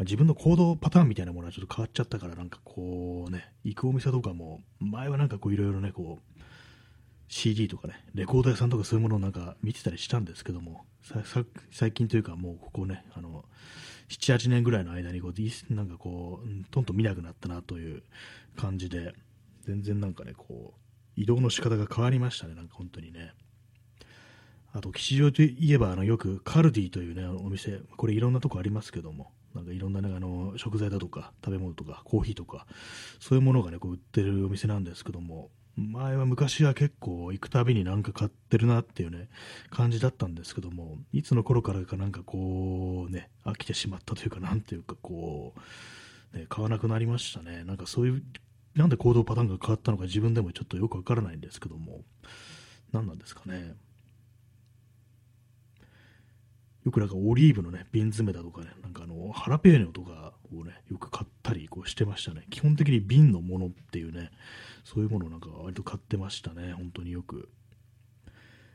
[0.00, 6.37] あ、自分の行動パターンみたいなものはちょっと変わっちゃったから、なんかこうね、行くお店とかも、前はなんかこういろいろね、こう、
[7.28, 10.84] CD とかね、レコード屋さんとかそういうものをなんか見てたりしたんですけども、
[11.70, 13.44] 最近というかもうここね、あの、
[14.08, 18.02] 7、8年ぐらいの間にこう、なんかこう、とんと見なくなったなという
[18.56, 19.12] 感じで、
[19.62, 23.32] 全然なんかね、こう、移動の仕方が変わりましたね、なんか本当にね。
[24.72, 32.66] あと、吉祥といえば、あの、よくカルディというね、お店、これいろんなとこありますけども、なんかいろんな、ね、あの食材だとか食べ物とかコーヒーとか
[33.18, 39.28] そういうものがねこう売ってるお店なんですけども前は昔は結構行くたびになんか買ってるなっていうね
[39.70, 45.54] 感じだったんですけどもいつの頃からかなんかこうね飽きてしまったというかなんていうかこ
[46.34, 47.62] う、ね、買わなくなりましたね。
[47.64, 48.22] なんかそういう
[48.74, 52.02] なんで行動パターンが変わったのか自分でもちょっとよくわからないんですけども
[52.92, 53.74] 何なんですかね。
[56.88, 62.46] よくなんかオリーブのね、瓶詰めだとかね、なんかあの、ハラペーニョとかをね、よく買ったりこうしてましたね。
[62.48, 64.30] 基本的に瓶のものっていうね、
[64.84, 67.50] そういうものをなんか割と買ってましたね、本当によく。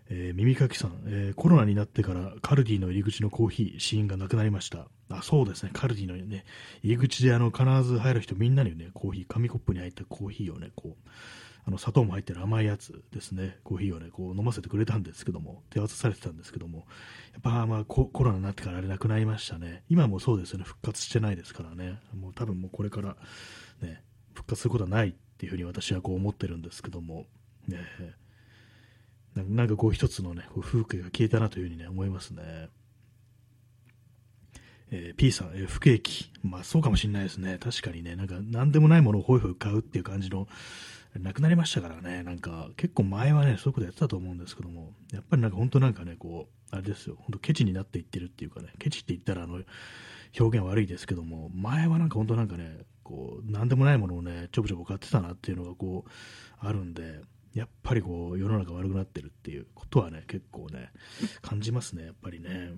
[0.09, 4.87] えー、耳かきさん、えー、コロナになってからカルディの入り口のコーヒー、シーンがなくなりました。
[5.09, 6.45] あ、そうですね、カルディのね、
[6.83, 11.09] 入り口であの、必ず入る人みんなにね、コーヒー、紙コップに入ったコーヒーをね、こう、
[11.65, 16.85] あの砂糖も入ってる甘いやつですね、コーヒーをね、こう飲ませてくれたんですけども、手渡されてたんですけども、
[17.31, 19.83] やっぱまあコロナになってからあれなくなりましたね。
[19.89, 23.15] 今もそうですよね、復活してないですからね、もう多分もうこれから
[23.81, 27.25] ね、復活することはないっていうふうに私はこう思ってるんですけども、
[27.67, 27.77] ね、
[29.35, 32.69] なんかこう一つのね、こう風景が消えたなというふうにね、思いますね。
[34.91, 36.29] えー、P さん、えー、不景気。
[36.43, 37.57] まあそうかもしれないですね。
[37.59, 40.47] 確かにね、なんか何でもないものをホイホイ買うっていう感じの
[41.19, 49.61] なくなりましたからね、なんか結構前はね、そういうことやってたと思うんですけども、やっぱりなんか本当なんかね、こう、あれですよ、本当ケチになっていってるっていうかね、ケチって言ったらあの
[50.39, 56.09] 表現悪いですけども、前はなんか本当なんかね、こう、なんでもないものをね、ちょぼちょぼ買ってたなっていうのがこう、
[56.59, 57.21] あるんで、
[57.53, 60.91] やっぱりこう、世の中悪くなってるっていうことはね、結構ね、
[61.41, 62.73] 感じますね、やっぱりね。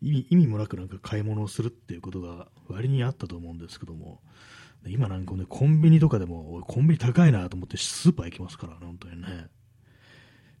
[0.00, 4.20] 意味意味もなくなんか買い物をするっていうことが割にあったと思うんですけども、
[4.86, 9.46] 今なんかね、コンビニとかでも、コンビニ高いなと思ってスーパー行きますからね、本当にね。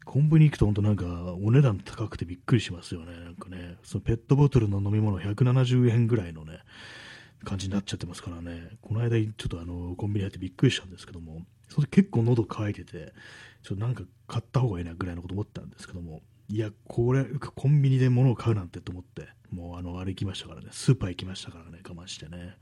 [0.04, 1.04] コンビニ行くと本当なんか
[1.34, 3.12] お値段高くてびっくりしますよね。
[3.20, 6.58] なんかね、そのペットボトルの飲み物170円ぐらいのね、
[7.44, 8.70] 感じになっちゃってますからね。
[8.80, 13.12] この間ちょっとあの、コンビニ入ってびっくりしたんですけども、それ結構喉乾いてて、
[13.62, 22.56] ちょっとなんか買った方がいいなぐらいのこと思ったんですけども、いや、これ、コンビニで物を買うなんてと思って、もうあの、あれ行きましたからね、スーパー行きましたからね、我慢してね。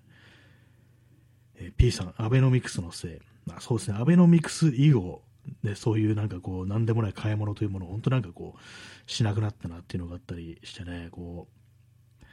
[1.61, 3.19] え、P さん、アベノミクスのせい。
[3.47, 5.23] まあ、そうですね、アベノミクス以後、
[5.63, 12.25] でそういうなんかこう、なんでもない買い物というものを本当なんかこう、しなくなったなっていうのがあったりしてね、こう、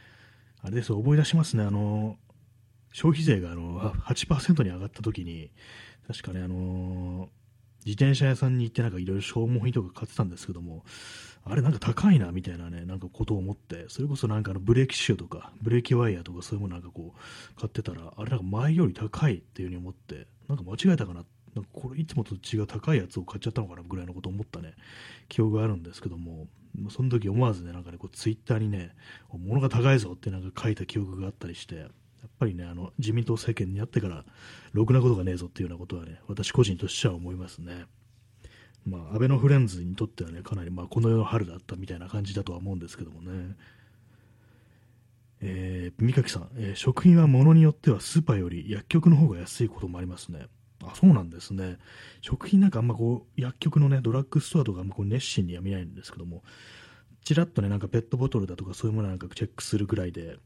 [0.61, 2.17] あれです思い出しますね、あの、
[2.91, 5.51] 消費税があの8%に上がった時に、
[6.07, 7.29] 確かね、あの
[7.85, 10.83] 自転車屋さんに行ってなんかいろいろ消耗品とか買ってたんですけども、
[11.49, 21.23] あれなんか高いなみたいなね、なんかことを思って、それこそなんかあのブレーキシューとか、ブレーキワイヤーとかそういうものなんかこう買ってたら、あれなんか前より高いっていうふうに思って、なんか間違えたかな、
[21.55, 24.73] なんかこれいつもと違う高いやつを買っちゃったのかなぐらいのこと思ったね、
[25.29, 26.47] 記憶があるんですけども、
[26.89, 28.91] その時思わずね、なんかね、こうツイッターにね、
[29.31, 31.89] 物が高いぞってなんか書いた記憶があったりして、やっ
[32.39, 34.25] ぱりね、あの自民党政権になってから、
[34.73, 37.85] ろくなことがねえぞっていうようなことはね、私個人としては思いますね。
[38.87, 43.55] まあ、アベノフレンズにとってはね、かなりまあこの世の春だったみたいな感じだとは思うんですけどもね。
[45.39, 50.47] えー、三垣さん、えー、食品は物によってはスーパーより薬局の方が安いこともありますね。
[50.83, 51.77] あ、そうなんですね。
[52.21, 56.43] 食品なんかあんまこう、薬局のね、ドラッグストアとかあんまこう熱心には見ないんですけども、
[57.23, 60.37] ちらっとね、なんかペットボトルだとかそういうものなんかチェックするぐらいで、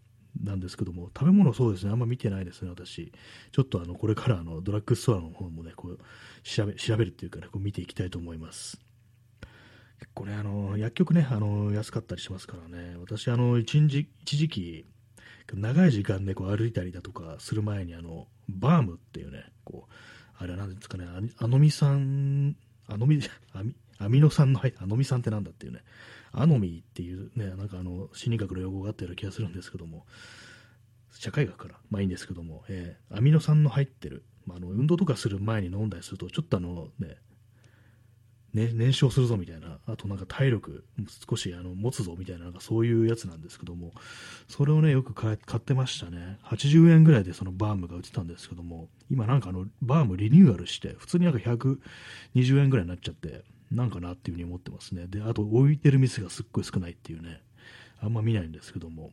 [0.43, 3.11] なんですけども、食べ物そうですね、あんま見てないですね、私。
[3.51, 5.99] ちょっとあの、これからあの、ドラッグストアの方もね、こう、
[6.43, 8.79] 調べ、調べるっていうかね、こう見ていきたいと思います。
[9.99, 14.85] 結構ね、あの、薬局ね、あの、安かったりしますからね、私、あの、一日、一時期、
[15.53, 19.93] 長い時間ね、こう歩いたりだとかする前に、あの、バームっていうね、こう、
[20.37, 21.05] あれは何ですかね、
[21.37, 22.55] アノミ酸、
[22.87, 23.21] アノミ、
[23.53, 25.83] アミ、アミノ酸の入アノミ酸ってなんだっていうね、
[26.31, 30.05] アノミーっていうね、なんかあの、心理学の用語があったような気がするんですけども、
[31.11, 37.17] 社会学から、まあいいんですけども、えー、アミノ酸の入ってる、まあ、あの運動とかする前に飲んだりすると、ちょっとあのね、
[38.53, 40.83] ね、燃焼するぞみたいな、あとなんか体力
[41.29, 43.93] 少しあの持つぞみたいな、なんかそういうやつなんですけども、
[44.49, 46.37] それをね、よく買ってましたね。
[46.45, 55.07] 80円ぐらいでそのバームが売ってたんですけども、今なんかあのバームリニューアルして、普通になんか120円ぐらいになっちゃって、なんかなっていうふうに思ってますね。
[55.07, 57.41] で、あと置いてる店がすっごい少ないっていうね、
[58.01, 59.11] あんま見ないんですけども。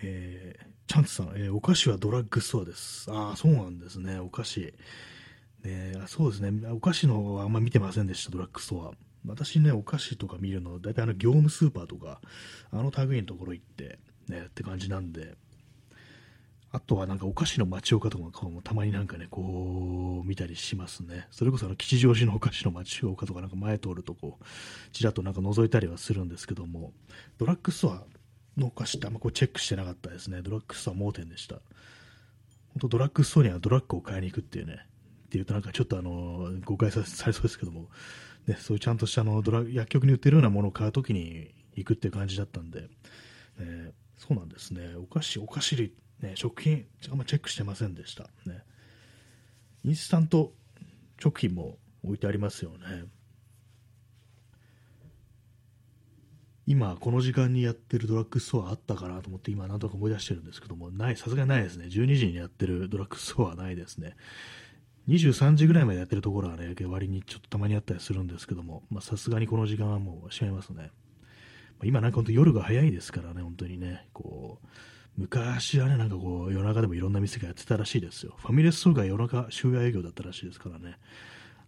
[0.00, 3.10] えー、チャンツさん、えー、お菓子はドラッグストアです。
[3.10, 4.72] ああ、そうなんですね、お菓子。
[5.64, 9.08] ね、そうですね、お菓子のはあんま見てませんでした、ドラッグストア。
[9.26, 12.20] 私ね、お菓子とか見るの、大体あの業務スーパーとか、
[12.70, 13.98] あの類のところ行って、
[14.28, 15.34] ね、って感じなんで、
[16.70, 21.26] あとはなんかお菓子の町岡とかもたまになんかね、こう見たりしますね。
[21.30, 24.44] それこそあの吉祥寺のお菓子の町岡とかなんか前通るとこう、
[24.92, 26.92] ちらっとなんか覗いたりはするんですけども、
[27.38, 28.02] ドラッグストア
[28.60, 30.42] のお菓子ってあんまこうチェックしてなかったですね。
[30.42, 31.54] ドラッグストア盲点でした。
[31.54, 31.62] 本
[32.80, 34.78] 当ドラッグストアにはドラッグを買いに行くっていうね、
[35.26, 37.88] っていうとなんかちょっとあの、誤解されそうですけども、
[38.46, 42.88] ね、そういうちゃんとしたあのドラ薬局に売ってるようなものを買うときに行くっていう感じだったんで、
[43.58, 44.96] えー、そうなんですね。
[44.96, 48.24] お菓子、お菓子類、ね、食品、あんまチェックしてませんでした。
[48.46, 48.62] ね。
[49.84, 50.52] インスタント
[51.18, 53.04] 食品も置いてありますよね。
[56.66, 61.86] 今、この時間にやってるドラッグストアあったかなと思って、今、なんとか思い出してるんですけども、ない、さすがにないですね。
[61.86, 64.16] 12時にやってるドラッグストアはないですね。
[65.08, 70.90] 23時ぐらいまでやってるところはね、割にちょっとたまにあったりするんですけども、さすがにこの時間はもう違いますね。
[71.78, 74.66] ま、今なんか本当夜が早いですからね、本当にね、こう、
[75.18, 78.36] 昔はね、なんかこう、夜中でもいろんな店がやってたらしいですよ。
[78.38, 80.96] ファミレスとか夜中終夜営業だったらしいですからね。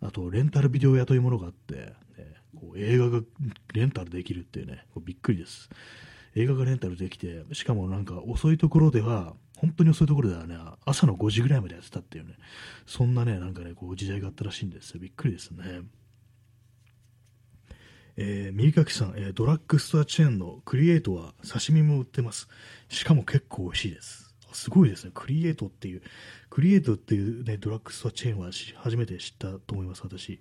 [0.00, 1.94] あと、レンタルビデオ屋というものがあって、ね、
[2.54, 3.20] こう映画が
[3.74, 5.68] レンタルできるっていうね、こうびっくりです。
[6.36, 12.34] 映画がレンタルできて、しかもなんか遅いところでは、本当に遅いところではね、朝の5時ぐらいまでやってたっていうね、
[12.86, 15.00] そんなね、なんかね、こう時代があったらしいんですよ。
[15.00, 15.82] びっくりですね。
[18.22, 22.48] えー、右垣さん、えー、ドラッグストアチェーンのクリエイトは刺身も売ってます。
[22.90, 24.34] しかも結構美味しいです。
[24.52, 25.10] すごいですね。
[25.14, 26.02] クリエイトっていう、
[26.50, 30.38] クリエイトっていうね、ドラッグストアチェーンは初めて知ったと思います、私。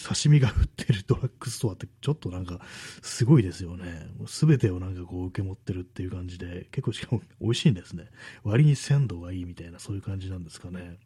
[0.00, 2.60] 刺身が売ってる ドラッグストアってちょっとなんか
[3.02, 4.08] すごいですよね。
[4.28, 8.08] すべてをなんかこう受け持ってるっていう感じで、結構しかも美味しいんですね。
[8.44, 11.00] 割に鮮度がいいみたいな、そういう感じなんですかね。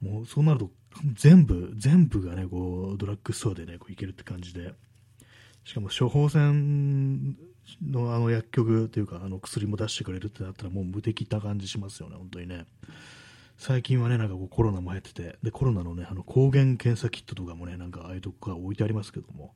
[0.00, 0.70] もうそうなると
[1.14, 4.74] 全部、全部がね、こうドラッグストアでね、こういけるって感じで、
[5.68, 7.36] しかも処方箋
[7.82, 12.64] のあの薬局というか、あの薬も出してくれるってなったら、もう無敵な感じしますよね、本当にね。
[13.58, 19.52] 最近はね、なんかこうコロナも入ってて、で、コロナのね、あの抗原検査キットとかもね、なんかああいうとこが置いてありますけども、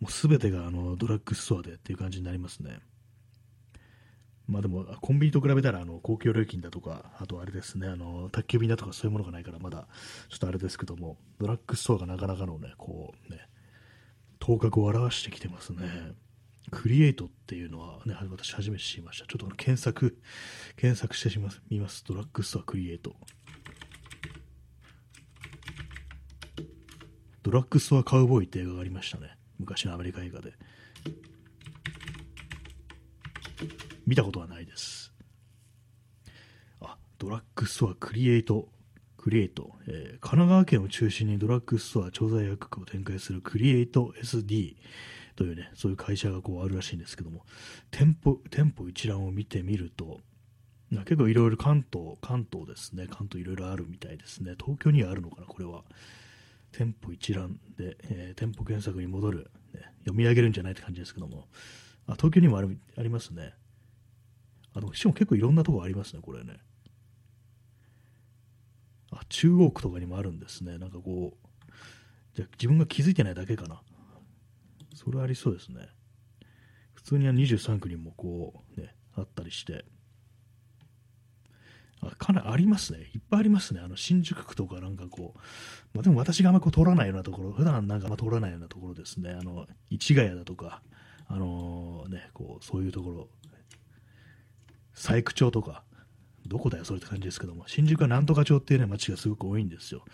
[0.00, 2.80] もうすべてがあのドラッグストアでっていう感じになりますね。
[4.48, 9.86] まあでも、コンビニと比べたら、あの、公共料金だとか、あとあれですね、あの、宅急便だとかそういうものがないから、まだ、
[10.30, 13.49] ちょっとあれですけども、ドラッグストアがなかなかのね、こう、ね、
[14.40, 16.14] 頭角を表してきてますね。
[16.72, 19.26] クリエイトっていうのはね、私初めて知りました。
[19.26, 20.18] ちょっと検索、
[20.76, 21.60] 検索してみます。
[21.68, 22.04] 見ます。
[22.06, 23.14] ドラッグストアクリエイト。
[27.42, 29.36] ドラッグストアカウボーイって映画がありましたね。
[29.58, 30.54] 昔のアメリカ映画で。
[34.06, 35.12] 見たことはないです。
[36.80, 38.68] あ、ドラッグストアクリエイト
[39.20, 44.76] クリエイト、えー、神奈川県を中心にドラッグストア調剤薬局を展開するクリエイト SD
[45.36, 47.44] というね、そういう会社がこうあるらしいんですけども、
[47.90, 50.20] 店舗、店舗一覧を見てみると、
[50.90, 54.54] 結構いろいろ関東、関東ですね、関東いろいろあるみたいですね。
[54.58, 55.84] 東京にはあるのかな、これは。
[56.72, 61.46] 店舗一覧で、えー、店舗検索に戻る、ね、読み上げるんじゃないって感じですけども、
[62.06, 63.52] あ東京にもあるありますね。
[64.72, 66.58] あの、しかも結構いろんなとこありますね、これね。
[69.10, 70.78] あ、中央区とかにもあるんですね。
[70.78, 71.50] なんかこう、
[72.34, 73.82] じゃ自分が気づいてないだけかな。
[74.94, 75.88] それありそうですね。
[76.94, 79.84] 普通には23区にもこう、ね、あったりして。
[82.02, 83.10] あかなりありますね。
[83.14, 83.80] いっぱいありますね。
[83.80, 85.38] あの、新宿区とかなんかこう、
[85.92, 89.30] まあ、でも私があんまこう通らないようなところ、普段なんかあんま通らないようなところですね。
[89.30, 90.82] あの、市ヶ谷だとか、
[91.26, 93.28] あのー、ね、こう、そういうところ、
[94.94, 95.84] 佐伯町とか、
[96.46, 100.04] どこだよ、それって感じですけども、新宿はなんとか町っていうね、街がすごく多いんですよ。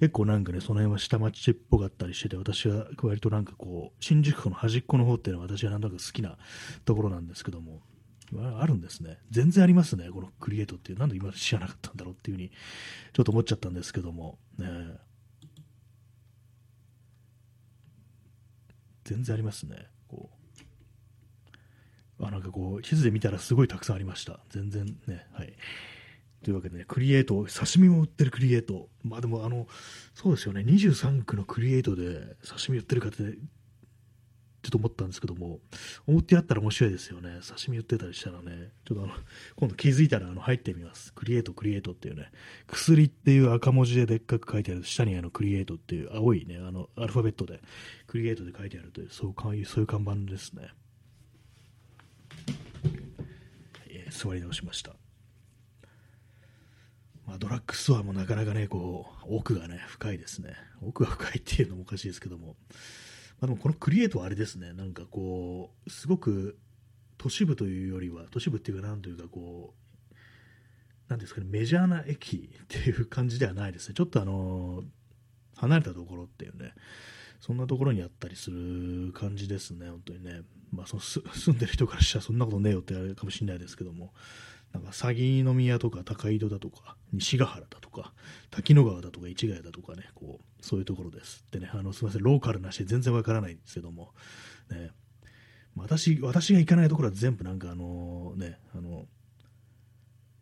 [0.00, 6.36] 結構なんかね、その辺は下町っぽかったりしてて、私は割となんかこう、新宿区の端っこの方っていうのは私はなんとなく好きな
[6.84, 7.80] ところなんですけども、
[8.60, 9.18] あるんですね。
[9.30, 10.98] 全然ありますね、このクリエイトっていう。
[10.98, 12.50] なんで今知らなかったんだろうっていうふうに、
[13.12, 14.66] ちょっと思っちゃったんですけども、ね
[19.04, 19.86] 全然ありますね。
[22.48, 24.40] かこう、地図で見たらすごいたくさんありました。
[24.50, 25.52] 全然ね、はい。
[26.42, 28.88] というわけでね、クリエイト、刺身も売ってるクリエイト。
[29.02, 29.66] まあでも、あの、
[30.14, 35.60] そうですよね、23区のクリエイトで刺身売ってるかって、ちょっと思ったんですけども、
[36.06, 37.40] 思ってやったら面白いですよね。
[37.46, 39.14] 刺身売ってたりしたらね、ちょっとあの、
[39.56, 41.12] 今度気づいたらあの入ってみます。
[41.12, 42.30] クリエイト、クリエイトっていうね、
[42.66, 47.60] 薬っていう赤文字ででっかく書いてある、下にあのクリエイトっていう青いね、あの、アルファベットで、
[48.06, 50.68] クリエイトで書いてあるという、そういう、そういう看板ですね。
[54.10, 54.94] 座り直しました。
[57.26, 60.54] まあ、ドラッグストアもなかなかね、こう、奥がね、深いですね。
[60.80, 62.56] 奥が深いっていうのもおかしいですけども。
[63.40, 66.58] まあ、でもこのクリエイトはあれですね、なんかこう、すごく
[67.18, 70.18] 都市部というよりは、都市部っていうか、なんというかこう、
[71.08, 73.94] なんですかね、メジャーな駅っていう感じではないですね。
[73.94, 74.84] ちょっとあの
[75.56, 76.72] 離れたところっていうね、
[77.40, 80.42] そんなところにあったりする感じですね、本当にね。
[80.72, 84.12] まあ、その 住んでる人からしたらそんなことねえよってあれかもしれないですけども、
[84.72, 88.12] なんか鷺宮とか高井戸だとか、西ヶ原だとか、
[88.50, 91.44] 滝野川だとか、市ヶ谷だとかね、こう、そういうところです。
[91.46, 94.12] ってね、あのすみません、ローカルなしで全然わからないんですけども、
[94.70, 94.90] ね、
[95.74, 99.06] 私私が行かないところは全部なんかあのね、あの、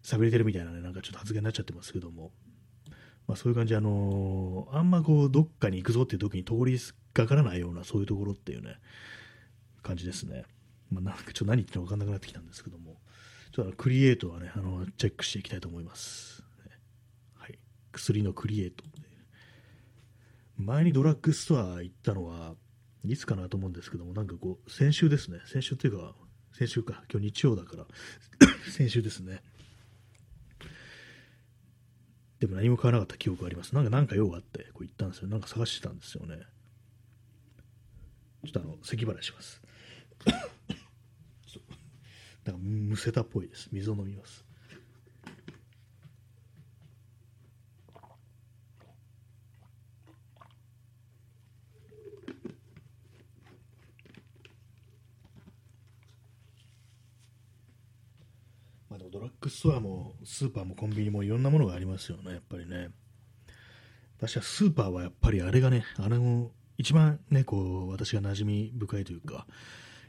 [0.02, 2.32] 喋れてるみたいなね、なんかちょっと発言になっちゃってますけども、
[3.26, 6.78] まあ、そういう感じ、あのー、あんまこう、どっかに行くぞっていう時に通り
[7.12, 8.76] がからないような、そういうところっていうね、
[9.82, 10.44] 感じですね。
[10.90, 12.96] まあ、なんかちょっと何言ってるか分かんなくなってきたんですけども、
[13.52, 16.44] ちょっとクリエイトはね、あの、チェックしていきたいと思います。
[17.34, 17.58] はい。
[17.92, 18.84] 薬のクリエイト。
[20.58, 22.54] 前にドラッグストア行ったのは、
[23.04, 25.40] いつかなと思うんですけども、なんかこう、先週ですね。
[25.46, 26.14] 先週っていうか、
[26.52, 27.86] 先週か、今日日曜だから
[28.72, 29.42] 先週ですね。
[32.46, 33.74] でも何も買わなかった記憶があります。
[33.74, 35.28] なんかなんか用があって、こう行ったんですよ。
[35.28, 36.36] なんか探してたんですよね。
[38.44, 39.60] ちょっとあの、咳払いします。
[42.44, 43.68] なんかむせたっぽいです。
[43.72, 44.46] 水を飲みます。
[59.16, 62.90] ドラッグストアもスーパーもコンビニもいろんなものがありますよね、やっぱりね。
[64.16, 69.46] 私はスーパーはやっぱりあれがね、あれも一番ね、こう、私が馴染み深いというか、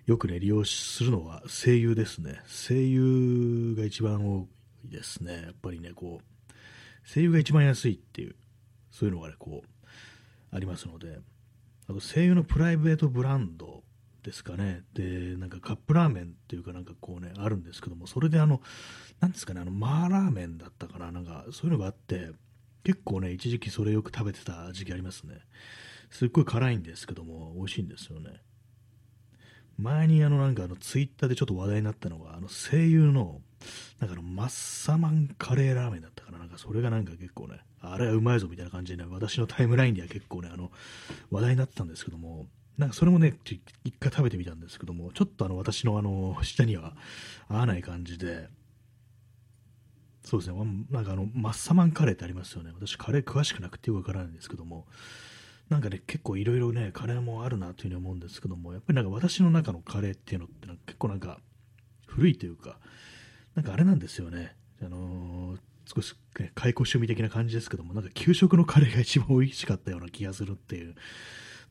[0.06, 2.40] よくね、利用するのは声優ですね。
[2.46, 4.48] 声優が一番多
[4.86, 5.42] いですね。
[5.42, 6.54] やっぱりね、こう、
[7.04, 8.36] 声優が一番安いっていう、
[8.92, 11.18] そういうのがね、こう、ありますので、
[11.90, 13.84] あと声優のプライベートブランド
[14.28, 14.84] ですかね。
[14.94, 18.62] で、なんかカップラーメンっていうかなんかこうね、あるんですけども、それであの、
[19.22, 22.32] なんですかね、あの、マーラーメンだったかな、なんかそういうのがあって、
[22.84, 25.40] 結構ね、一時期それよく食べてた時期ありますね。
[26.10, 28.42] すっごい辛いんですけども、美味しいんですよね。
[29.78, 33.42] 前にあのなんかあのツイッターでちょっと話題になったのが、あの声優の、
[34.00, 40.72] なんかあのマッサマンカレーラーメンだったかな、なんかそれがなんか結構ね、あれはうまいぞみたいな感じでね、私のタイムラインでは結構ね、あの
[41.30, 42.48] 話題になってたんですけども、
[42.78, 43.38] なんかそれもね、
[43.84, 46.96] 一回食べてみたんですけども、ちょっとあの私のあの舌には
[47.50, 48.50] 合わない感じで、
[50.24, 52.72] そうですね、なんかあのマッサマンカレーってありますよね。
[52.76, 54.86] 私カレー詳しくなくてよくわからないんですけども、
[55.70, 61.40] なんかね、結構いろいろね、カレーもあるなというふうに思うんですけども、やっぱりなんか私の中のカレーっていうのって結構なんか
[62.06, 62.78] 古いというか、
[63.56, 64.56] なんかあれなんですよね。
[64.82, 65.60] あのー、
[65.96, 70.96] 少し、ね、解雇趣味的な感じですけども、なんか給食のカレーが一番美味しかったような気がするっていう、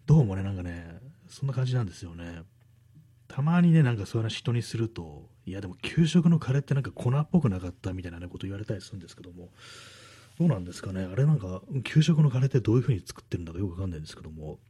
[0.06, 2.44] どうもね、なんかね、そんな感じなんですよね。
[3.26, 9.48] たまにね、なんかそういう話人にすると、いやでも給食のカレーってなんか粉っぽくなかったみたいな、ね、こと言われたりするんですけども、
[10.38, 14.60] どうなんですかね、あれなんか、給食のカレーってどういう風に作ってるんだかよくわかんないんですけども、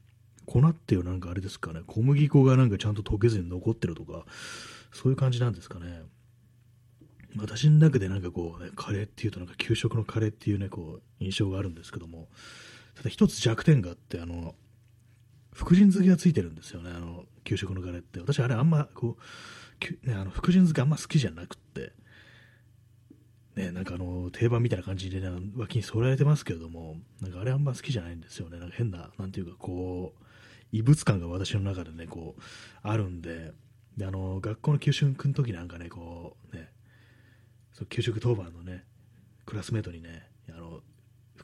[0.47, 4.25] 粉っていうなんかあれですかね、小麦粉がなんかちゃんと溶けずに残ってるとか、
[4.91, 6.01] そういう感じなんですかね。
[7.37, 12.29] 私の中でなんかこう、ね、カレーっていうとなんか給食のカレーっていうね、こう、印象があるんですけども、
[12.95, 14.55] ただ一つ弱点があって、あの、
[15.57, 18.21] 福神漬けがついてるんですよね、あの、給食のカレーって。
[18.21, 19.17] 私、あれあんま、こ
[20.05, 21.93] う、ね、あの福神漬けあんま好きじゃなくって、
[23.55, 28.59] ね、なんかあの、定番みたいな感じで、ね、脇に添えられてますけれども、なんかあれあんま好きじゃないんですよね。
[28.59, 30.25] なんか変な、なんていうか、こう、
[30.73, 32.43] 異物感が私の中でね、こう、
[32.83, 33.55] あるんで、
[33.97, 36.71] で、あの、学校の給食の時なんかね、こう、ね、
[37.73, 38.85] そ給食当番のね、
[39.47, 40.83] クラスメートにね、あの、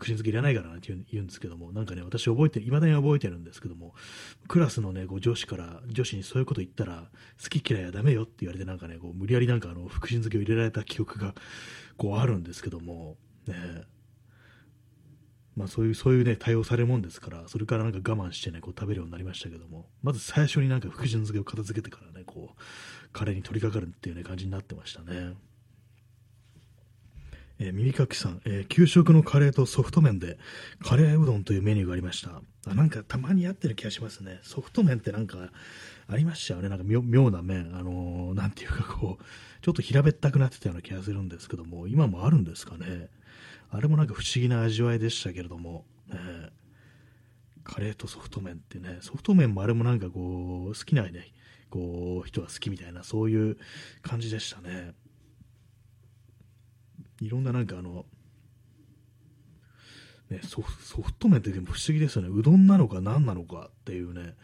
[0.03, 3.94] 福神漬けいらないからなって言うんですけども、なんかね、私覚えて、いまだに覚えてるんですけども、
[4.48, 7.09] クラスのね、こう女子から、女子にそういうこと言ったら、
[7.40, 11.34] 好き嫌いはダメよって言われて、なんかね、こう無理やりなんかあの、福神漬けを入れられた記憶が、
[11.96, 13.55] こうあるんですけども、ね、
[15.55, 25.34] まあそういう、そういうね、対応されるもんですから、それからなんか我慢してね、こう食べるようになりましたけども、まず最初になんか福神漬けを片付けてからね、こう、カレーに取り掛かるっていうね、感じになってましたね。
[27.64, 30.36] えー、耳かきさん、えー、給食のカレーとソフト麺で
[30.84, 32.42] カレーうどんというメニューがありました。
[32.66, 34.40] あなんかたまにやってる気がしますね。
[34.42, 35.50] ソフト麺ってなんか
[36.08, 36.68] ありましたよね。
[36.68, 37.70] なんか妙な麺。
[37.76, 39.24] あのー、なんていうかこう、
[39.62, 43.08] ちょっと平べったくなってたような気がするんですけども、今もあるんですかね。
[43.70, 46.18] あれもなんか不思議な味わいでしたけれども、ね、
[47.62, 51.32] カレーとソフト麺ってね、ソフト麺もあれもなんかこう、好きなね、
[51.70, 53.56] こう、人が好きみたいな、そういう
[54.02, 54.94] 感じでしたね。
[57.23, 58.05] いろんななんかあの、
[60.29, 62.29] ね、ソフト麺ってでも不思議ですよね。
[62.29, 64.35] うどんなのか何なのかっていうね。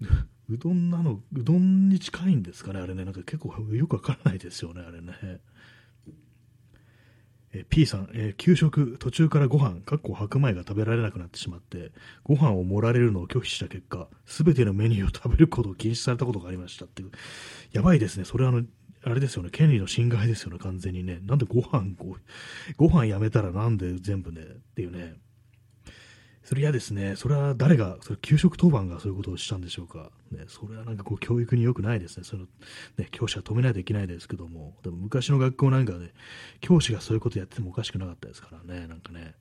[0.48, 3.04] うどんなの、うどんに近いんですかね、あれね。
[3.04, 5.40] なんか結構よくわからないですよね、あれね。
[7.52, 17.10] え P さん、えー給食途中からご飯かっこ白米が食べられなくなってしまってご飯を盛られるのを拒否した結果すべてのメニューを食べることを禁止されたことがありましたっていう
[17.72, 18.62] やばいですねそれはあの
[19.10, 19.50] あれですよね。
[19.50, 20.58] 権利の侵害ですよね。
[20.58, 21.20] 完全にね。
[21.22, 22.20] なんでご飯こう
[22.76, 24.40] ご飯やめたらなんで全部ね。
[24.42, 24.44] っ
[24.74, 25.14] ていうね。
[26.42, 27.14] それ嫌ですね。
[27.14, 30.10] それは誰が、それ給食当番がそういうことをしたんでしょうか。
[30.32, 32.24] ね、それはなんかこう教育に良くないですね。
[32.24, 32.46] その
[32.96, 36.12] ね、教師は止めないといけないですけども、でも昔の学校なんかで、
[36.60, 39.34] 教師がそういうことやっててもおかしくなかったですからね、なんかね、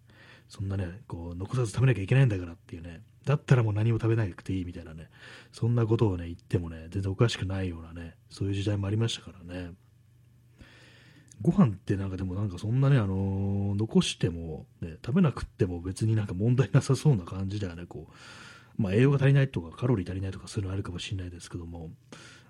[0.48, 5.10] そんなね、こう残さず食べなきゃいけないんだからっていうね、だったらもう何も食べなくていいみたいなね、
[5.52, 9.72] そんなことをね、言ってもね、全然おかしくないようなね、そういう時代もありましたからね。
[11.42, 21.92] ご飯ってなんかでもなんかそんなね、あのー残しても、ね、食べなくっても別になんか問題なさそうな感じではね、こう、まあ栄養が足りないとかカロリー足りないとかそういうのあるかもしれないですけども、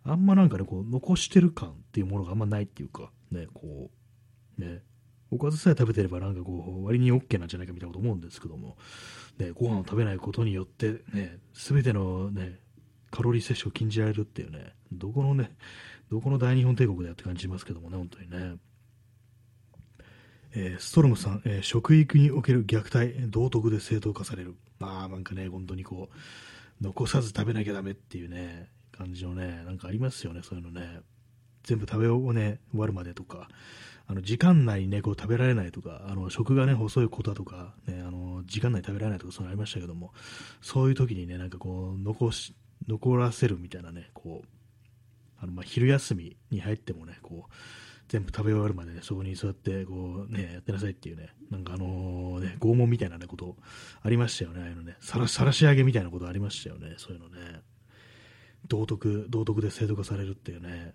[0.03, 3.89] あんまなんかね、こう残してる感っていうものがあんまないっていうか、ね、こ
[4.59, 4.83] う、ね、
[5.35, 8.77] おかずさえ食べてればなんかこう、割に OK なんじゃないかみたいなこと思うんですけども、
[9.37, 12.59] ね、ご飯を食べないことによってね、すべてのね、
[13.11, 15.55] カロリー摂取を禁じられるっていうね、どこのね、
[16.09, 18.57] どこの大日本帝国だよって感じしますけどもね、本当にね。
[20.57, 24.55] えーストロムさん、えー食育における虐待、道徳で正当化される。
[24.79, 31.01] まあ、なんかね、本当にこう、残さず食べなきゃダメっていうね、感じのね、なんかありますよね、そういうのね。
[31.63, 33.49] 全部食べをね、終わるまでとか、
[34.07, 40.13] あの時間内にね、こう食べられないとか、あの食がね、細いことだとか、ね、あの時間内に食べられないとか、そういうのありましたけども、
[40.61, 42.53] そういう時にね、なんかこう、残し、
[42.87, 44.47] 残らせるみたいなね、こう、
[45.39, 47.51] あのまあ昼休みに入ってもね、こう、
[48.07, 53.55] 全部食べ終わるまでね、そこに座って、こうね、やってなさいっていうね、なんかあのね、拷問みたいなね、こと
[54.03, 57.61] ありましたよね、あのね、さらさらし上げみたいなことありましたよね、そういうのね。
[58.67, 60.93] 道徳、道徳で制度化されるっていうね。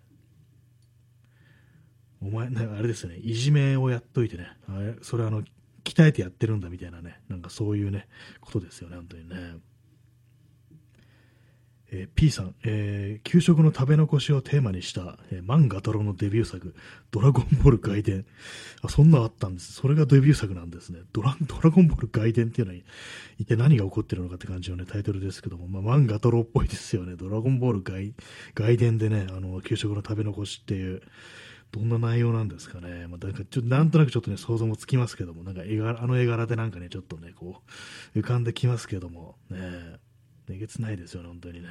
[2.22, 5.42] お前、ね、あれですよね、いじめをやっといてね、あれそれあの、
[5.84, 8.08] 鍛えてやってるんだみたいなね、なんかそういうね、
[8.40, 9.36] ことですよね、本当にね。
[11.92, 16.74] えー P さん、えー給食の食べ残しをテーマにした、えー、漫画太郎のデビュー作、
[17.10, 18.24] ドラゴンボール外伝。
[18.82, 19.72] あ、そんなあったんです。
[19.72, 21.00] それがデビュー作なんですね。
[21.12, 22.80] ドラ ドラゴンボール外伝っていうのは、
[23.38, 27.16] 一体何が起こってるのかって感じのね、タイトルですけども、まあ、漫画太郎っぽいですよね。
[27.16, 28.14] ドラゴンボール外
[28.54, 31.02] 外伝でね、あの、給食の食べ残しっていう、
[31.72, 33.06] どんな内容なんですかね。
[33.06, 37.62] まあ、なんかちょっとなんとなくちょっとね、想像もつきますけども、なんか絵柄、あの絵柄でなんかね、ちょっとね、こ
[38.14, 39.58] う、浮かんできますけども、ね、
[40.48, 41.68] えげつないですよね、本当にね。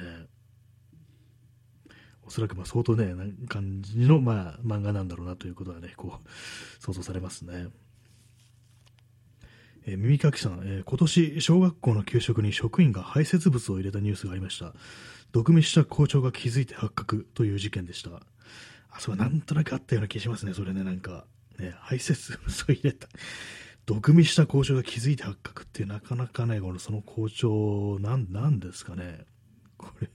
[2.22, 7.68] おそらくまあ相当ね、な感じの、まあ、漫画なんだろうなということはね、こう、想像されますね。
[9.86, 14.74] えー耳かきさん、えー今年、小学校の給食に職員が排泄物を入れたニュースがありました。
[15.32, 18.22] 毒味した校長が気づいて発覚という事件でした。
[19.00, 21.24] そう、なんとなくあったような気がしますね、それね、なんか。
[21.58, 23.08] ね、排泄物を入れた。
[23.86, 29.24] 毒味した校長が気づいて発覚っていうなかなかね、このその校長、なん、なんですかね。
[29.78, 30.10] これ、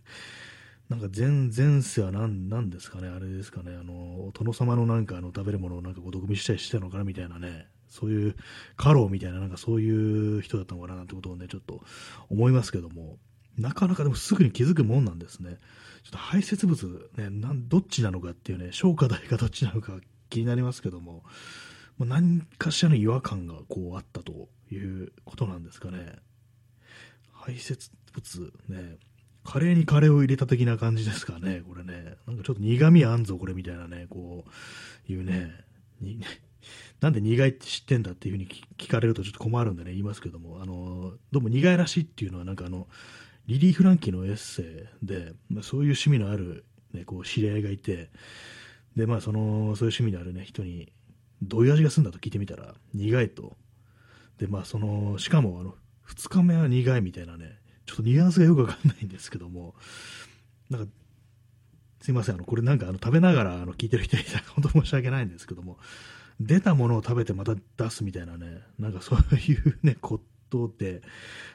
[0.88, 8.36] なんか前、前世は何、なんですかね、あれですかね、あの、殿様のなんかあの食べるものをなんかこう毒味したりしてたのかなみたいなね、そういう、
[8.78, 9.90] 家老みたいな、なんかそうい
[10.38, 11.82] う人だったのかななんてことをね、ちょっと
[12.30, 13.18] 思いますけども、
[13.58, 15.58] なかなかでもすぐに気づくもんなんですね。
[16.06, 19.94] ちょっと排泄物、ね、なんどっちなのかっていうね、小か大かどっちなのか
[20.30, 21.24] 気になりますけども、
[21.98, 26.18] まあ、何かしらの違和感がこうあったということなんですかね。
[27.32, 28.98] 排泄物ね、
[29.44, 32.18] カレーにカレーを入れた的な感じですかね、これね。
[32.28, 34.46] なんかちょっと苦味あんぞ、これみたいなね、こ
[35.10, 35.54] う、いうね、
[36.02, 36.20] に
[37.02, 38.48] なんで苦いって知ってんだっていうふうに
[38.78, 42.88] 聞かれるとちょっと困るんでね、言いますけども、あの、どうも苦いらしいっていうのは、なんかあの、
[43.48, 44.64] リリー・フランキーのエッセ
[45.04, 48.10] イで、まあ、そういう趣味のある、ね、こう知り合いがいて、
[48.96, 50.92] で、まあ、その、そういう趣味のあるね、人に、
[51.42, 53.58] どういう味がするんだと聞いてみたら、苦いと。
[54.38, 59.76] で、まあ、その、しかも、あの、二日目は苦いみたいなね、ちょっとニュアンスがよくわかんないんですけども、
[60.70, 60.92] なんか、
[62.02, 65.78] すいません、あの、これなんかあの食べながらあの聞いてる人いたら本当申し訳ないんですけども、
[66.40, 71.02] 出たものを食べてまた出すみたいなね、なんかそういうね、ことで、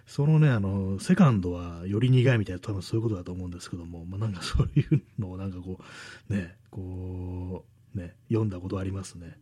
[0.06, 5.78] そのね、あの、セカンドはより苦いみたいな、多分そういうことだと思うんですけども、まあ、なんかそういうのをなんかこ
[6.28, 7.64] う、ね、こ
[7.94, 9.36] う、ね、読んだことありますね。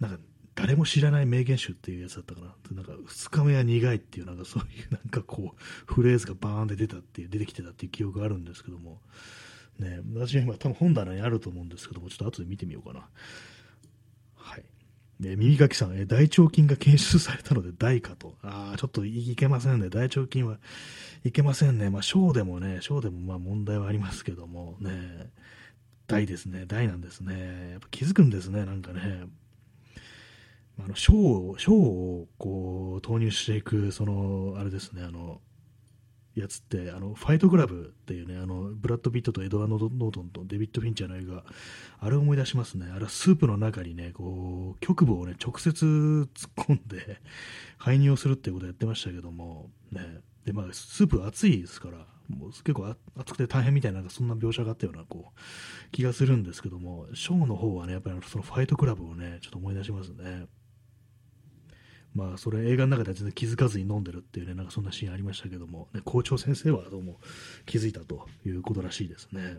[0.00, 0.18] なんか、
[0.54, 2.54] 誰も知らない名言集っていうやつだったかな。
[2.72, 9.00] なんか、二日目は苦いっていう、なんかそういうなんかこう、フレーズがバーンって出たっていう、出てきてたっていう記憶があるんですけども、
[9.78, 13.08] ね、私は今多分本棚にあると思うんですけども、ちょっと後で見てみようかな。
[15.20, 15.30] はい。
[15.30, 18.34] で耳かきさん、え大腸菌が検出されたので大かと。
[18.42, 19.88] ああ、ちょっといけませんね。
[19.88, 20.58] 大腸菌は
[21.24, 21.90] いけませんね。
[21.90, 25.30] まあ、小でもね、小でもまあ問題はありますけども、ね、
[26.06, 26.64] 大ですね。
[26.66, 27.70] 大なんですね。
[27.72, 29.26] やっぱ気づくんですね、なんかね。
[30.80, 35.40] あの、ショーを、ショーを、こう、投入していく、その、あれですね、あの、
[36.40, 41.44] やつって、あの、ファイトクラブっていうね、あの、ブラッド・ピットとエドワード・ノートンとデビッド・フィンチャーの映画、
[42.00, 42.86] あれを思い出しますね。
[42.90, 45.84] あれはスープの中にね、こう、局部をね、直接
[46.34, 47.20] 突っ込んで、
[47.76, 60.46] 排尿するっていうことをやってましたけども、ね、で、まあ、スープ熱いですから、もう結構熱くて大変みたいな、そんな描写があったような、こう、気がするんですけども、ショーの方はね、やっぱりそのファイトクラブをね、ちょっと思い出しますね。
[62.14, 67.18] まあ、それ映画の中では全然気づかずに飲んでるっていうね、なんかそんなシーンありましたけども、ね、校長先生はどうも
[67.66, 69.58] 気づいたということらしいですね。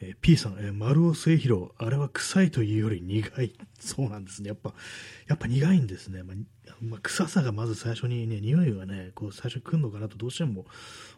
[0.00, 3.54] えー、P さん、えー、丸尾末広、あれは臭いというより苦い。
[3.80, 4.48] そうなんですね。
[4.48, 4.74] やっぱ、
[5.26, 6.22] やっぱ苦いんですね。
[6.22, 6.36] まあ、
[6.82, 10.66] まあ、臭さがまず最初にね、匂いがね、こう最初に来るのかなとどうしても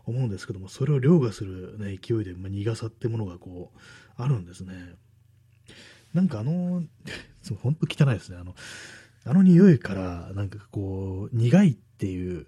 [0.04, 3.78] 思うんですけども、それを凌駕する、ね、勢いで、まあ、苦さってものがこう、
[4.16, 4.94] あるんですね。
[6.14, 6.84] なんかあの、
[7.62, 8.36] 本当汚いですね。
[8.36, 8.54] あの、
[9.24, 12.46] あの匂いから、なんかこう、苦いっていう、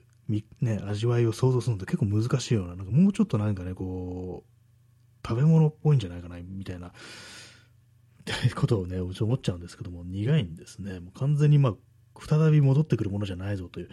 [0.61, 6.93] ね、味わいを想像するのって結構難しいような、なんかもうちょっとなんかね、こう、食べ物っぽいんじゃないかな、みたいな、
[8.55, 11.01] ことをね、うち思っちゃうんですけども、苦いんですね。
[11.01, 11.75] もう完全にまあ、
[12.21, 13.89] 再び戻ってくるものじゃないぞという、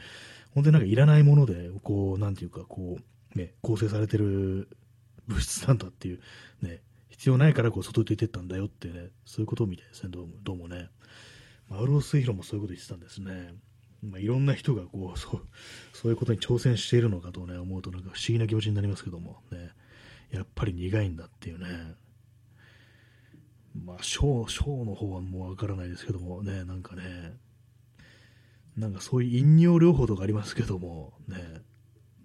[0.54, 4.68] 本当になんかいらないもので、こう、なんていうか、こう、ね、構成されてる
[5.28, 6.20] 物質なんだっていう、
[6.62, 10.90] ね、必要ないからこう外出てったんだよってね、そういうことみたいですね、どうもどうもね。
[11.70, 13.54] 丸尾末広もそういうこと言ってたんですね。
[14.04, 15.48] まあ、いろんな人がこう そう
[15.94, 19.72] そういうことに挑戦しているのかと、ね、思うとなんか不思議な気持ちになりますけども、ね、
[20.32, 21.96] やっぱり苦いんだっていうね、
[23.74, 26.44] まあ、ショー、ショーの方はもうわからないですけども。
[26.44, 27.38] ね、なんかね、
[28.76, 31.62] なんかそういう飲料療法とかありますけども、ね、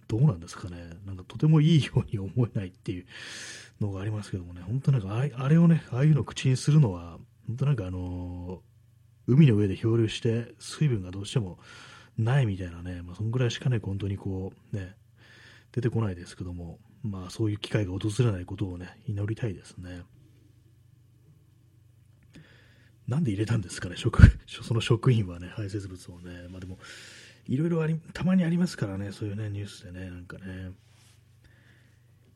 [0.09, 3.07] どうなんですかね、なんかとてもいいように思えないっていう
[3.81, 8.72] のがありますけどもね、本当なんかあれをね、ああいうのを口にするのは、本当なんかあのー
[9.27, 11.59] 海の上で漂流して水分がどうしても
[12.19, 14.95] ないみたいなね、まあ、そんぐらいしかね、本当にこう、ね、
[15.73, 20.03] 出てこないですけども、まあそういう機会が訪れないことをね、祈りたいですね。
[23.09, 26.79] なんで入れたんですかね、職 その職員はね、排泄物をね、まあでも、
[27.47, 30.73] いろいろあり、たまにありますからね、そういうね、ニュースでね、なんかね。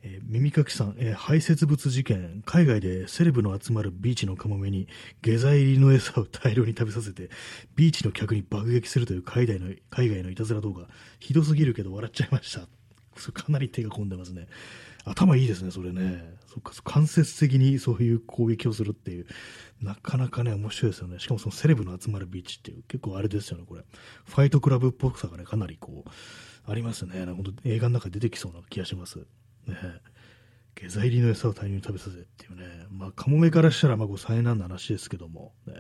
[0.03, 4.89] えー、耳かきさん、えー、排泄物事件、海外でセレブの集まるビーチのカモメに
[5.23, 7.31] 下剤入りの餌を大量に食べさせて、
[7.75, 10.87] ビーチの客に爆撃するという海外の海外のいたずら動画、
[11.19, 12.69] ひどすぎるけど笑っちゃいました。
[13.17, 14.47] それかなり手が込んでますね。
[15.05, 16.35] 頭いいですね、それね。
[16.49, 19.27] そっか、間接的にそういう攻撃をするっていう、
[19.81, 21.19] なかなかね、面白いですよね。
[21.21, 23.85] しかもそのセレブの集まるビーチっていう、結構あれですよね、これ。
[24.25, 26.11] ファイトクラブっぽさがね、かなりこう、
[26.71, 27.21] ありますね。
[27.21, 29.25] なんか本当映画の中で出てきそうな気がします。
[29.67, 29.77] ね、
[30.75, 35.75] 下剤入りの餌を大量に食べさせっていうね、まあ、カモメからしたらまあ災難な話ですけども、ね、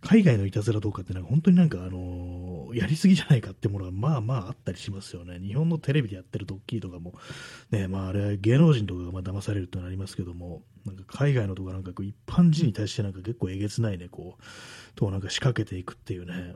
[0.00, 5.38] 海外のいたずらどうかってなんか本当になんか、あのー、やりすぎじゃないかってものがまあまああったりしますよね。
[5.40, 7.14] 日本のテレビでやってるドッキリとかも、
[7.70, 14.42] ね、まああれ芸能人とかがまあ騙されるってのありますけども、なんか海外のとかなんかこう一般人に対してなんか結構えげつないね、こう、
[14.94, 16.54] となんか仕掛けていくっていうね、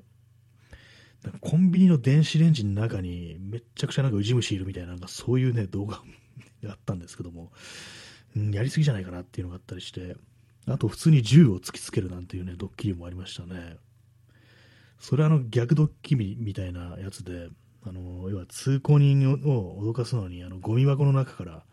[1.40, 6.02] コンビニの電子レンジの中にめっちゃくちゃなんかウジ虫いるみたいな、なんかそういうね、動画
[6.68, 7.52] あったんですけども、
[8.36, 10.16] うん、やりすぎじゃないかなっていうのがあったりして、
[10.66, 13.76] あと普通に銃を突きつけるなんていうね、ドッキリもありましたね。
[14.98, 17.48] それはあの逆ドッキリみたいなやつで、
[17.84, 21.64] あの要は通行人を脅かすのにあのゴミ箱の中から、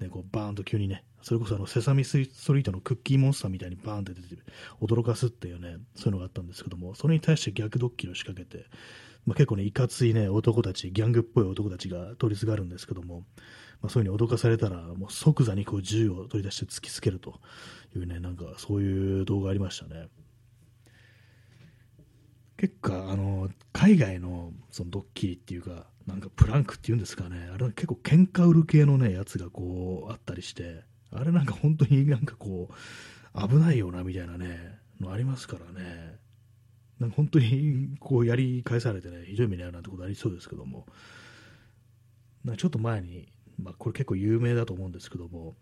[0.00, 2.12] ね、こうバーンと急にね、それこそあのセサミス
[2.46, 4.42] トリートのクッキーモンスターみたいにバーンって出て
[4.80, 8.64] 驚かすっていうね、そういうのがあったんですけども、それに対して逆ドッキリを仕掛けて、
[9.26, 13.24] まあ、結構ね、いかついね、男たち、ギャングっぽい男たちが通りすがるんですけども、
[13.80, 17.40] まあ、そういうふうに脅かされたら、もう即座にこう銃を取り出して突きつけると
[17.94, 20.08] いうね、なんかそういう動画ありましたね。
[22.56, 36.18] 結構、あの、海外のそのドッキリっていうか、なんかプランクっていうんですかね、あれ結構喧嘩売る系のね、やつがこうあったりして、あれなんか本当になんかこう、危ないよなみたいなね、のありますからね。
[36.98, 40.86] なんか本当にこうやり返されてね、ひどい目に遭うなんてことありそうですけども、
[42.44, 43.28] なちょっと前に
[43.62, 45.54] まあ、これ結構有名だと思うんですけども、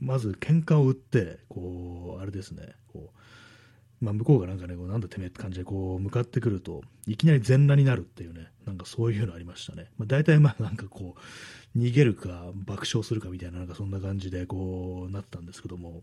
[0.00, 9.90] まず喧嘩を売って、こう、あれですね、こう、まあ、向こうがなんかね、こうなんだてめえって感じでこう向かってくると、いきなり全裸になるっていうね、なんかそういうのありましたね。
[9.96, 16.02] まあ、大体まあなんかこう、逃げるか爆笑するかみたいな、なんかそんな感じでこうなったんですけども、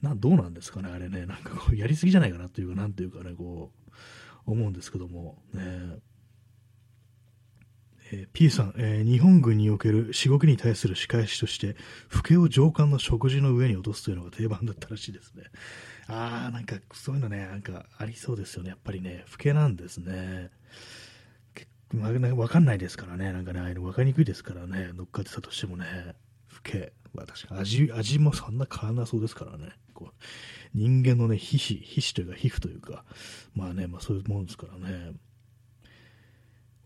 [0.00, 3.72] などうなんですかね、あれね、なんかこうやりすぎじゃないかなっていうか、なんていうかね、こ
[4.46, 6.00] う、思うんですけども、ね、えー、
[8.12, 11.76] え P さん、えー、日本軍におけるしごきに対する仕返しとして、
[12.14, 15.44] 老けを上官の食事の上に落とすというのが定番だったらしいですね。
[16.08, 18.70] ああ、なんかそういうのね、なんかありそうですよね。
[18.70, 20.50] やっぱりね、老けなんですね。
[22.36, 25.84] わかんないですからね、なんかね、ああいうの分かりにくいですからね、乗っかってたとしてもね、
[26.52, 30.14] 老け、まあ、確か味味もそんな変わらなそうですからね、こう
[30.74, 33.04] 人間のね、皮脂、皮脂というか皮膚というか、
[33.54, 35.12] まあね、まあそういうもんですからね。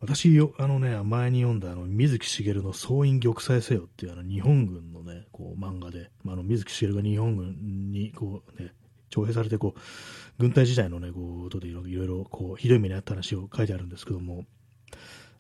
[0.03, 8.73] 私よ、あのね、前に読んだあの水木しげるの総員玉砕せよっていうあの日本軍のね、こう漫画で、まあ、あの水木しげるが日本軍にこうね、
[9.11, 9.81] 徴兵されてこう、
[10.41, 14.45] 軍隊時代のね、こう、とでいろいろこう、ひどい目にあった話を書いてあるんですけども、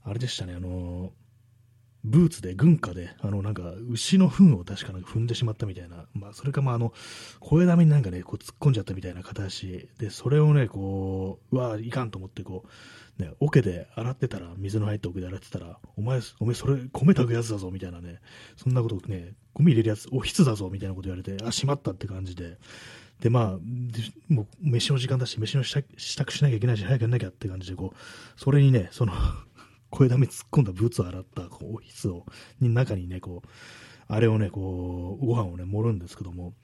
[0.05, 1.11] あれでしたね、あの、
[2.05, 6.93] ブーツで、軍歌で、あの、なんか、牛の糞を確かなんか踏んでしまったみたいな、まあ、それか、まあ、あの、
[7.39, 12.69] 声だめになんかね、こう突っ込んじゃったみたいな形で、それをね、こう、うわ、いかんと思って、こう、
[13.23, 18.21] ね、桶で洗ってたら、水の入った桶で洗ってたら、お前、お前、それ、米炊くやつだぞ、みたいなね、
[18.57, 22.59] そんなことね、ゴミ入れるやつ、おひつだぞ、みたいなこと言われて、あ、しまったって感じで、
[23.21, 23.59] で、まあ、
[24.29, 29.13] もう、飯の時間だし、飯の支度しなきゃいけないし、早くやんなきゃって感じで、こう、それにね、その
[29.93, 32.25] 声だめ突っ込んだブーツを洗ったこうオフィスを
[32.61, 33.49] に中にねこう
[34.09, 36.55] あれをねこうご飯をね盛るんですけども、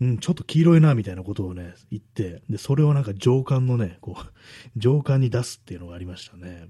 [0.00, 4.30] うん、ちょっと黄色いなみたいなことをね言ってでそれをなんか上官のねこう
[4.76, 6.68] 上官に出すっていうのがありましたね。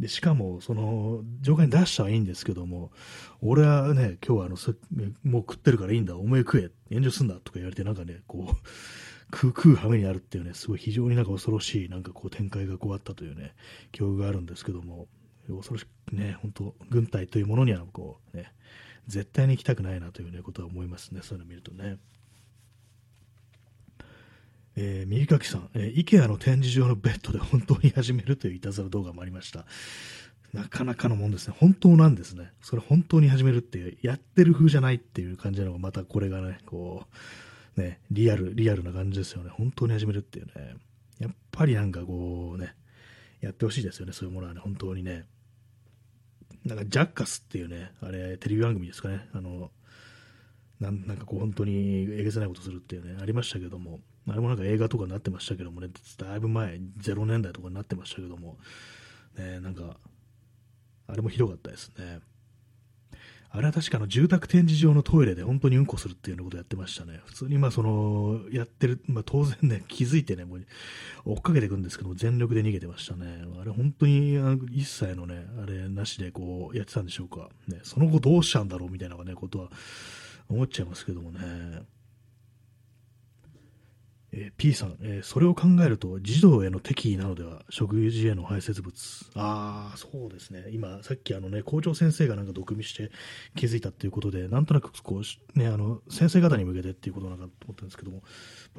[0.00, 2.90] でしかも、その上官に出したはいいんですけども、
[3.40, 4.56] 俺はね、今日はあの
[5.22, 13.54] もう食ってるからいいんだ、お前食え、遠慮すんだとか言われて、なんかね、こう、食う食う羽目にあるっていうね、すごい非常になんか恐ろしいなんかこう展開がこうあったというね、
[13.92, 15.06] 記憶があるんですけども、
[15.48, 18.52] 恐ろしくね、本当軍隊というものにはこうね、
[19.08, 21.98] 絶対に行きたくないなというね、ことは思いますね、そういうのを見るとね。
[24.74, 29.66] えー、右垣さん、えー、IKEA の展示場のベッドで本当に始めるといういたずら動画もありました。
[30.54, 31.54] なかなかのもんですね。
[31.58, 32.52] 本当なんですね。
[32.62, 37.06] それ本当に始めるっていう、やってる風じゃないっていう感じなのが、またこれがね、こ
[37.76, 39.50] う、ね、リアル、リアルな感じですよね。
[39.50, 40.76] 本当に始めるっていうね。
[41.20, 42.74] やっぱりなんかこうね、
[43.42, 45.26] やってほしいですよね、そういうものはね、本当にね。
[46.64, 49.28] なんか、ジャッカスっていうね、あれ、テレビ番組ですかね。
[49.32, 49.72] あの、
[50.78, 55.88] なんなんかこう、本当にえげつないことするっていうね、ありましたけども、あれもなんか映画とかになってましたけどもね、
[56.18, 58.58] だいぶ前、0年代とかになってましたけども、
[59.36, 59.96] ね、なんか、
[61.08, 62.20] あれもひどかったですね。
[63.54, 67.20] あれは確かの住宅展示場のトイレで本当にうんこするっていうようなことやってましたね。
[67.26, 70.64] 普通にまあその、やってる、まあ当然ね、気づいてね、もう
[71.26, 73.44] 追っかけていくんですけども、全力で逃げてましたね。
[73.60, 74.38] あれ本当に
[74.72, 77.50] 一切のね、あれなしでこうやってたんでしょうか。
[77.68, 79.68] ね、その後どうしたんだろうみたいなね、ことは
[80.48, 81.82] 思っちゃいますけどもね。
[84.34, 88.94] えー、P さん、えー、それを考えると児童への適宜なのでは食事への排泄物。
[89.34, 90.64] ああそうですね。
[90.72, 93.10] 今さっきあのね校長先生がなんか毒味して
[93.54, 98.22] 気づいたっていうことでなんとなくこうねあの先生方に向けてっていうことなんかと思ったんですけども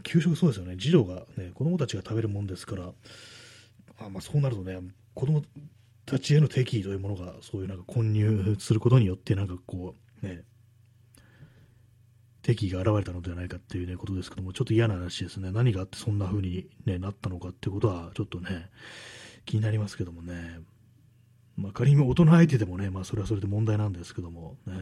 [0.03, 0.75] 給食そうですよね。
[0.77, 2.91] 児童がね子供たちが食べるもんですから
[3.99, 4.79] あまあそうなるとね
[5.13, 5.43] 子供
[6.05, 10.43] たちへの適宜というものがそういうなんか混入することによってなんかこうね
[12.43, 15.51] 敵意が現れたのではないかっていう、ね、ことですけども、ちょっと嫌な話ですね。
[15.51, 18.69] 何があってそんな風に、ね、なったのかっていうことは、ちょっとね、
[19.45, 20.59] 気になりますけどもね。
[21.55, 24.73] まあ、仮に大人相手でもね、まあ、それはそれで問題なんですけども、ね、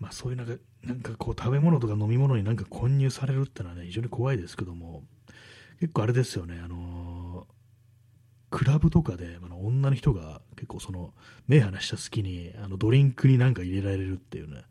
[0.00, 5.04] まあ、そういうなんか、なんかこう、食べ物とか飲み物になんか混入されるってのはね、非常に怖いですけども、
[5.78, 7.54] 結構あれですよね、あのー、
[8.50, 11.12] クラブとかで、あの女の人が結構その、
[11.46, 14.62] 目離した隙に、あの、ドリンクになんか入れられるっていうね、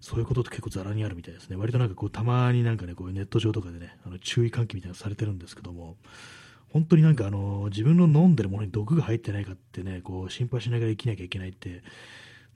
[0.00, 1.56] そういうことって結構ざらにあるみたいですね。
[1.56, 5.96] 割となんかこう、たまになんかね、こういうネット上とかでね、あの注意喚起みたいなのされてるんですけども、
[6.70, 11.82] 本当になんかあの、自分の飲んでるものに毒が入ってないかってね、こう、心配しながら生きなきゃいけないって、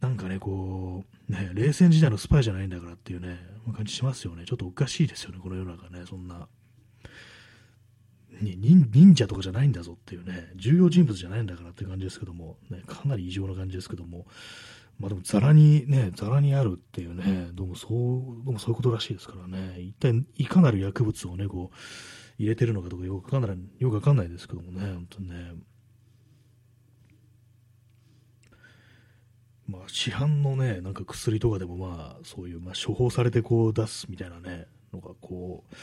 [0.01, 3.39] なんかね、こう、ね、冷戦時代のスパイじゃないんだからっていうね、
[3.75, 4.45] 感じしますよね。
[4.47, 6.49] ちょっとおかしいですよね、この世の中ね、そんな。
[8.43, 14.27] 忍者とかじゃないんだぞっていうね、重要人物じゃないんだからっていう感じですけども、ね、かなり異常な感じですけども、
[15.01, 17.91] まあでもざらにね、ざらにあるっていうね、どうもそう、
[18.45, 21.77] どうもそういうことらしいですからね、一体いかなる薬物をね、こう、
[22.39, 25.53] 入れてるのかとかよくわかんない、よくわかんないですけどもね、本当にね。
[29.67, 35.75] まあ市販のね、なんか薬とかでもまあ、そういう、まあ処方されてこう出すみたいなね、のがこう、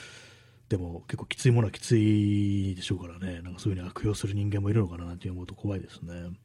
[0.70, 6.38] でも結構きついものはきついでしょうからね、なんかそういうふうに悪用する人間もいるのかなって思うと怖いですね。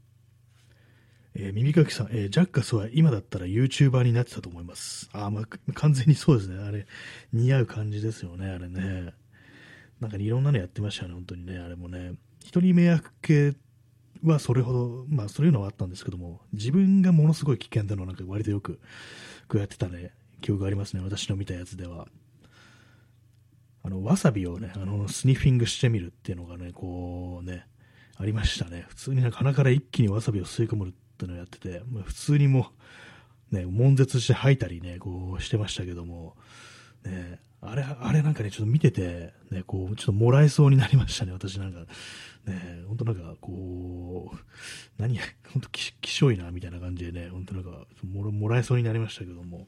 [1.34, 5.08] えー、耳かきさん、えー、ジャッカスは今だったら YouTuber になってたと思います。
[5.12, 6.62] あ、まあ、完全にそうですね。
[6.62, 6.86] あれ、
[7.32, 9.14] 似合う感じですよね、あれね。
[10.00, 12.14] なんかいろんなのやってましたね、本当にね、あれもね。
[12.44, 13.54] 人に迷惑系
[14.24, 18.80] はそれほど、まあそういうのはあったんですけども、自分がものすごい危険なのなんか割とよく、
[19.48, 22.08] こうやってたね、記憶がありますね、私の見たやつでは。
[23.84, 27.66] あの、わさびをね、あの、スニッフィングしてみるっていうのがね、こうね、
[28.16, 28.84] ありましたね。
[28.88, 30.94] 普通になんか鼻から一気にわさびを吸い込む
[31.26, 32.70] てのをやってて、まあ、普通にも
[33.52, 36.36] う、ね、悶絶して吐いたりね、こうしてましたけども、
[37.04, 41.80] ね、あれ、あれなんかね、ちょっと見てて、ね、こう、ちょっともらえそうになりましたね、私なんか。
[42.44, 44.36] ね、本当なんか、こう、
[44.98, 49.66] 何や、本当き、きしょいな、みたいな感じでね、本当なんかも、もらえそうになりましたけども、ね、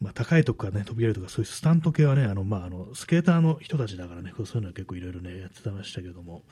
[0.00, 6.44] まあ、高いとこからね、飛び降りるとか、そういうスタント系はね、あの、まあ、あの、スケーターの人たちだからね、そういうのは結構いろいろね、やってましたけども、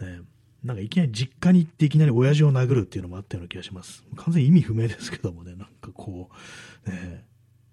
[0.00, 0.20] ね、
[0.64, 4.04] なんかいきなり実家に行っていきなり親父を殴るっていうのもあったような気がします。
[4.16, 6.30] 完全に意味不明ですけどもね、なんかこ
[6.86, 7.24] う、ね、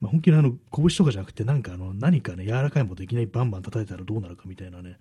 [0.02, 4.98] まあ、本気のあの、拳とかじゃなくて、なんかあの、何かね、柔らかいものいきなりバンバン叩いたらどうなるかみたいなね、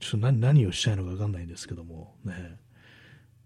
[0.00, 2.58] ちょっと何何をしたいのかわかんないんですけども、ね、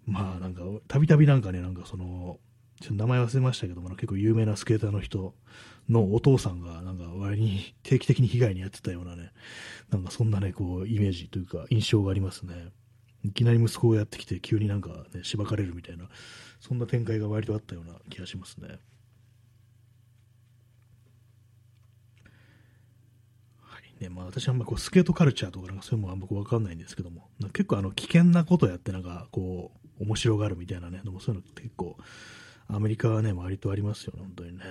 [0.06, 2.38] まあなんか、たびたびなんかね、なんかその、
[2.80, 5.34] ちょっと名前忘れましたけども、結構有名なスケーターの人
[5.88, 9.30] のお父さんが、なんか割に定期的に被害に遭ってたようなね、
[9.90, 12.72] なんかそんなね、こう、イメージというか印象がありますね。
[13.24, 16.08] いきなり息子をやってきて、急になんかね、しばかれるみたいな、
[16.60, 18.78] そんな展開が割とあったような気がしますね。
[23.60, 31.96] はいねまあ、私はあんまこうスケートカルチャーとかなんかそういうのもあんま分かんないんですけども、結構あの危険なことやってなんかこう面白がるみたいなね、でもそういうの結構
[32.68, 34.64] アメリカはね、割とありますよね、本当にね。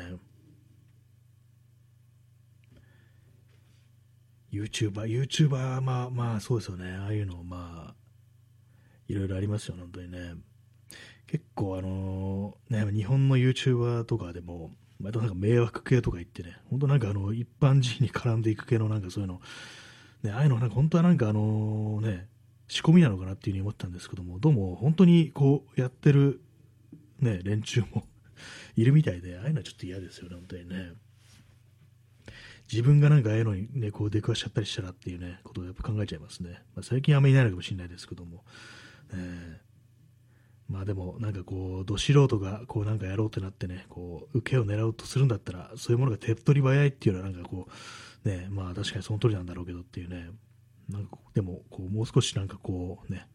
[4.51, 8.00] YouTuber、YouTuber、まあまあそうですよね、ああいうの、まあ、
[9.11, 10.35] いろいろありますよ、本当にね。
[11.27, 19.41] 結構あのー、ね、日本の YouTuber とかでも、またなんか迷惑系とか言ってね、本当なんかあの、一般人に絡んでいく系のなんかそういうの、
[20.23, 22.27] ね、ああいうのなんか本当はなんかあのね、
[22.67, 26.41] 仕込みなのかなっていうふうに思ったんですけども、どうも本当にこうやってる
[27.19, 28.07] ね、連中も
[28.75, 30.93] いるみたいで、ああいうのはちょっと嫌ですよね、本当にね。
[32.71, 36.61] 自分がなんかああいうのにね、こう出くわしちゃったりしたらっていうね、ことをやっぱ考えちゃいますね。
[36.75, 38.43] まあ、最近あんまりいないのかもしれないですけども。
[39.13, 39.61] ね、
[40.69, 47.67] まあでも、なんかこう、ど素人がこうなんかやろうってなってね、こう、受けを狙おうとするんだったら、そういうものが手っ取り早いっていうのはなんかこ
[48.25, 50.29] う、ね、まあ確かにその通りなんだろうけどっていうね、
[50.89, 53.27] なんかでも、こう、もう少しなんかこうね、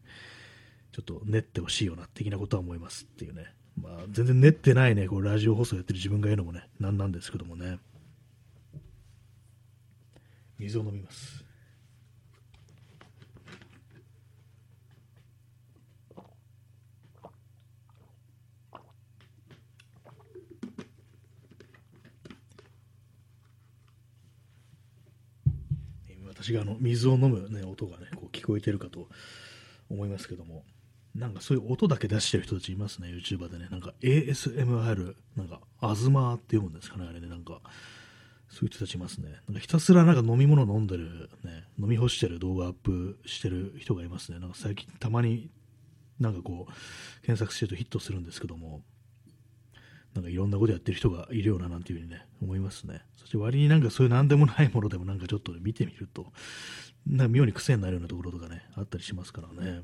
[0.91, 3.53] ちょっと練ってほしいよな、的なことは思いますっていうね。
[3.79, 7.79] まあ、全然練ってないね、こうラジオ放送やってる自分が言うのもね、なんなんですけどもね。
[10.57, 11.46] 水を飲みます。
[26.39, 29.07] 私があの水を飲む、ね、音がね、こう聞こえてるかと
[29.89, 30.63] 思いますけども、
[31.15, 33.67] なんかそういう音だけ出してる人たちいますね、YouTuber でね。
[33.71, 37.59] なんか ASMR、なんか、アズマーって読むんですかね、あれね、なんか、
[38.49, 39.29] そういう人たちいますね。
[39.47, 44.39] なんかひたすらなんか飲み物飲んでる、ね、飲み干してる動画アップしてる人がいますね。
[44.39, 45.49] なんか最近たまに
[46.19, 48.83] なんかこう、検索してるとヒットするんですけども、
[50.17, 53.01] なんかいろんなことやってる人がいるようななんていうふうにね、思いますね。
[53.17, 56.33] そして割になんかそういう何でもないものでもなんかちょっと、ね、見てみると、
[57.05, 59.83] なんか妙に癖になるようなところとかね、あったりしますからね。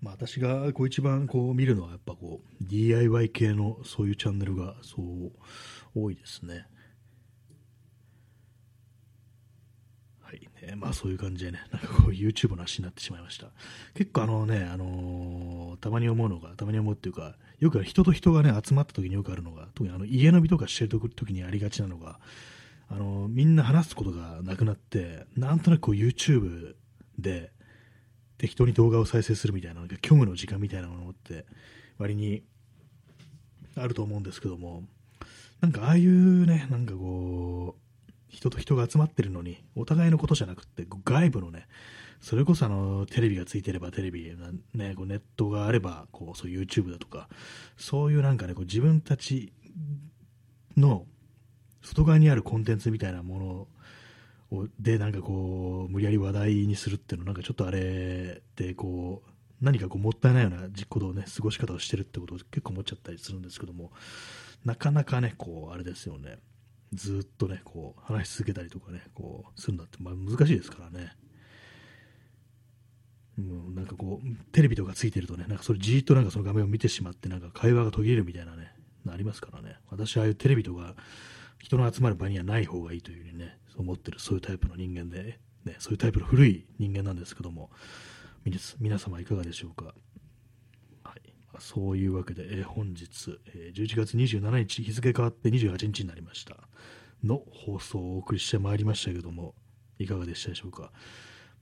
[0.00, 5.30] まあ、私がこう一番こう見るのはやっぱこう DIY 系のそういうチャンネルがそう
[5.94, 6.66] 多いですね。
[10.60, 13.46] はいね、まあそういう感じでね、なんかこう YouTube の足になってしまいました。
[13.94, 22.18] 結構あのね、あのー、たまに思うのが、たまに思うっていうか、よく人と人がね、集まった時によくあるのが、特にあの家飲みとかしてる時にありがちなのが、
[22.88, 26.74] あのー、みんな話すことがなくなって、なんとなくこう YouTube
[27.18, 27.52] で、
[28.36, 31.44] 適当に動画を再生するみたいな、なんか虚無の時間みたいなものって
[31.98, 32.42] 割に
[33.76, 34.84] あると思うんですけども、
[35.60, 37.89] なんかああいうね、なんかこう、
[38.30, 41.66] 人と人が集まってるのに、お互いのことじゃなくて、外部のね、
[42.20, 44.32] それこそあのテレビがついてればテレビ、
[44.74, 47.28] ね、こうネットがあればこうそう YouTube だとか、
[47.76, 49.52] そういうなんかね、こう自分たち
[50.76, 51.06] の
[51.82, 63.92] 外側にあるコンテンツみたいなものをでなんかこう無理やり話題にするっていうのなんかちょっとあれでこう何かこうもったいないような実行動ね過ごし方をしてるってことを結構思っちゃったりするんですけども
[64.64, 66.38] なかなかねこうあれですよね。
[66.92, 71.12] ずっとねこう話し続けたりとかねこうするんだって、まあ、難しいですからね。
[73.38, 78.72] うん、なんかこうテレビとかついてるとねなんかそれじーっとなんかその画面を見てしまってなんか会話が途切れるみたいなね
[79.08, 79.76] ありますからね。
[79.88, 80.94] 私はああいうテレビとか
[81.58, 87.70] 人の集まる場にはない方がいいというふうにねそう思ってるそういうタイプの人間で、ね、そういうタイプの古い人間なんですけども
[88.78, 89.94] 皆様いかがでしょうか、
[91.60, 96.56] そういうわけで、えー本日、えー11月27日、日付変わって28日になりました。
[97.22, 99.54] の放送をお送りしてまいりましたけども、
[99.98, 100.92] いかがでしたでしょうか？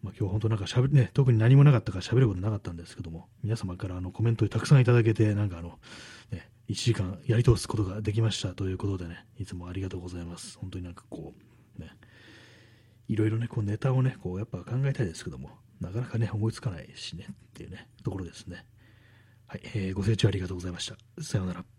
[0.02, 5.80] まあ、今日本当なんかしゃべね、特に何もなかったから喋ることなかったんですけども、皆様からあのコメントたくさんいただけて、なんかあの、
[6.30, 10.56] ね、1時間やり通すことができましたということでね、いつもありがとうございます。
[10.58, 11.34] 本当になんかこ
[11.76, 11.90] う、ね、
[13.08, 18.64] いろいろね、こうネタをね、こうやっぱ考えたいですけども、なかなかね、思いつかないしね、っていうね、ところですね。
[19.48, 21.22] はい、えーご清聴ありがとうございました。
[21.22, 21.77] さようなら。